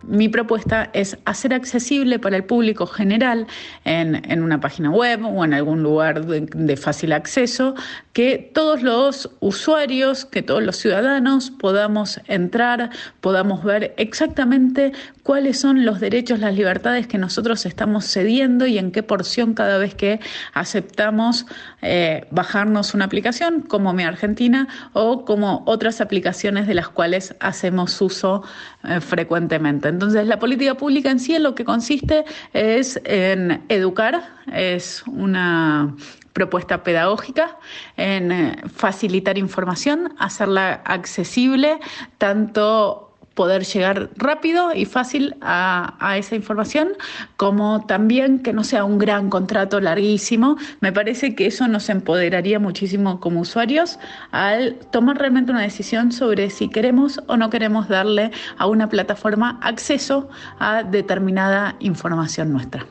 mi 0.08 0.30
propuesta 0.30 0.89
es 0.94 1.18
hacer 1.26 1.54
accesible 1.54 2.20
para 2.20 2.36
el 2.36 2.44
público 2.44 2.86
general 2.86 3.48
en, 3.86 4.44
una 4.44 4.60
página 4.60 4.89
web 4.89 5.26
o 5.26 5.46
en 5.46 5.54
algún 5.54 5.84
lugar 5.84 6.26
de, 6.26 6.78
fácil 6.78 7.13
acceso 7.13 7.76
que 8.12 8.52
todos 8.54 8.84
los 8.84 9.32
usuarios, 9.39 10.26
que 10.26 10.42
todos 10.42 10.62
los 10.63 10.76
ciudadanos 10.78 11.52
podamos 11.52 12.20
entrar, 12.28 12.89
podamos 13.22 13.63
ver 13.63 13.94
exactamente 13.98 14.92
cuáles 15.24 15.60
son 15.60 15.86
los 15.86 16.00
derechos, 16.00 16.39
las 16.39 16.54
libertades 16.54 17.08
que 17.08 17.18
nosotros 17.18 17.66
estamos 17.66 18.06
cediendo 18.06 18.68
y 18.68 18.78
en 18.78 18.92
qué 18.92 19.04
porción 19.04 19.54
cada 19.54 19.78
vez 19.78 19.96
que 19.96 20.20
aceptamos 20.54 21.46
eh, 21.82 22.28
bajarnos 22.30 22.94
una 22.94 23.06
aplicación 23.06 23.62
como 23.62 23.94
Mi 23.94 24.04
Argentina 24.04 24.68
o 24.92 25.26
como 25.26 25.63
otras 25.66 26.02
aplicaciones 26.02 26.68
de 26.68 26.74
las 26.74 26.89
cuales 26.89 27.36
hacemos 27.39 28.00
uso 28.02 28.44
eh, 28.84 29.00
frecuentemente. 29.00 29.92
Entonces, 29.93 30.27
la 30.27 30.39
política 30.39 30.75
pública 30.75 31.12
en 31.12 31.19
sí 31.19 31.36
en 31.36 31.43
lo 31.43 31.53
que 31.56 31.63
consiste 31.63 32.25
es 32.51 32.99
en 33.06 33.63
educar, 33.69 34.23
es 34.51 35.03
una 35.08 35.95
propuesta 36.34 36.84
pedagógica, 36.84 37.58
en 37.95 38.32
eh, 38.32 38.56
facilitar 38.75 39.38
información, 39.38 40.15
hacerla 40.17 40.82
accesible 40.84 41.79
tanto 42.17 43.12
poder 43.34 43.63
llegar 43.63 44.10
rápido 44.15 44.74
y 44.74 44.86
fácil 44.86 45.36
a, 45.41 46.15
esa 46.17 46.36
información, 46.36 46.89
como 47.38 47.86
también 47.86 48.39
que 48.39 48.54
no 48.54 48.63
sea 48.63 48.84
un 48.84 48.98
gran 48.98 49.30
contrato 49.30 49.80
larguísimo. 49.80 50.58
Me 50.82 50.91
parece 50.91 51.36
que 51.36 51.48
eso 51.48 51.67
nos 51.67 51.89
empoderaría 51.89 52.60
muchísimo 52.60 53.19
como 53.19 53.41
usuarios 53.41 54.00
al 54.32 54.76
tomar 54.91 55.17
realmente 55.17 55.52
una 55.52 55.62
decisión 55.62 56.12
sobre 56.12 56.50
si 56.50 56.69
queremos 56.69 57.22
o 57.28 57.38
no 57.38 57.50
queremos 57.50 57.88
darle 57.88 58.32
a 58.58 58.67
una 58.67 58.89
plataforma 58.89 59.60
acceso 59.62 60.30
a 60.60 60.84
determinada 60.84 61.76
información 61.80 62.52
nuestra. 62.52 62.86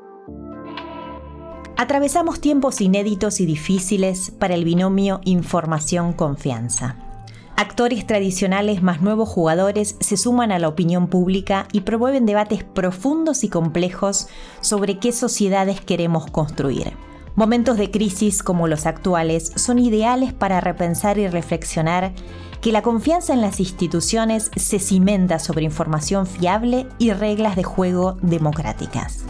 Atravesamos 1.76 2.40
tiempos 2.40 2.80
inéditos 2.80 3.40
y 3.40 3.46
difíciles 3.46 4.30
para 4.30 4.54
el 4.54 4.64
binomio 4.64 5.20
información-confianza. 5.24 7.11
Actores 7.56 8.06
tradicionales 8.06 8.82
más 8.82 9.02
nuevos 9.02 9.28
jugadores 9.28 9.96
se 10.00 10.16
suman 10.16 10.52
a 10.52 10.58
la 10.58 10.68
opinión 10.68 11.06
pública 11.06 11.68
y 11.72 11.82
promueven 11.82 12.26
debates 12.26 12.64
profundos 12.64 13.44
y 13.44 13.48
complejos 13.48 14.28
sobre 14.60 14.98
qué 14.98 15.12
sociedades 15.12 15.80
queremos 15.80 16.30
construir. 16.30 16.92
Momentos 17.34 17.76
de 17.76 17.90
crisis 17.90 18.42
como 18.42 18.68
los 18.68 18.86
actuales 18.86 19.52
son 19.56 19.78
ideales 19.78 20.32
para 20.32 20.60
repensar 20.60 21.18
y 21.18 21.28
reflexionar 21.28 22.12
que 22.60 22.72
la 22.72 22.82
confianza 22.82 23.32
en 23.32 23.40
las 23.40 23.58
instituciones 23.60 24.50
se 24.56 24.78
cimenta 24.78 25.38
sobre 25.38 25.64
información 25.64 26.26
fiable 26.26 26.86
y 26.98 27.12
reglas 27.12 27.56
de 27.56 27.64
juego 27.64 28.16
democráticas. 28.22 29.24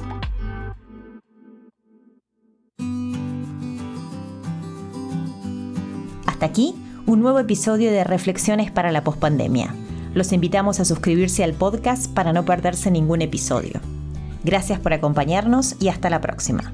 Hasta 6.26 6.46
aquí 6.46 6.74
un 7.06 7.20
nuevo 7.20 7.38
episodio 7.40 7.90
de 7.90 8.04
Reflexiones 8.04 8.70
para 8.70 8.92
la 8.92 9.02
Pospandemia. 9.02 9.74
Los 10.14 10.32
invitamos 10.32 10.78
a 10.78 10.84
suscribirse 10.84 11.42
al 11.42 11.52
podcast 11.52 12.12
para 12.12 12.32
no 12.32 12.44
perderse 12.44 12.90
ningún 12.90 13.22
episodio. 13.22 13.80
Gracias 14.44 14.78
por 14.78 14.92
acompañarnos 14.92 15.76
y 15.80 15.88
hasta 15.88 16.10
la 16.10 16.20
próxima. 16.20 16.72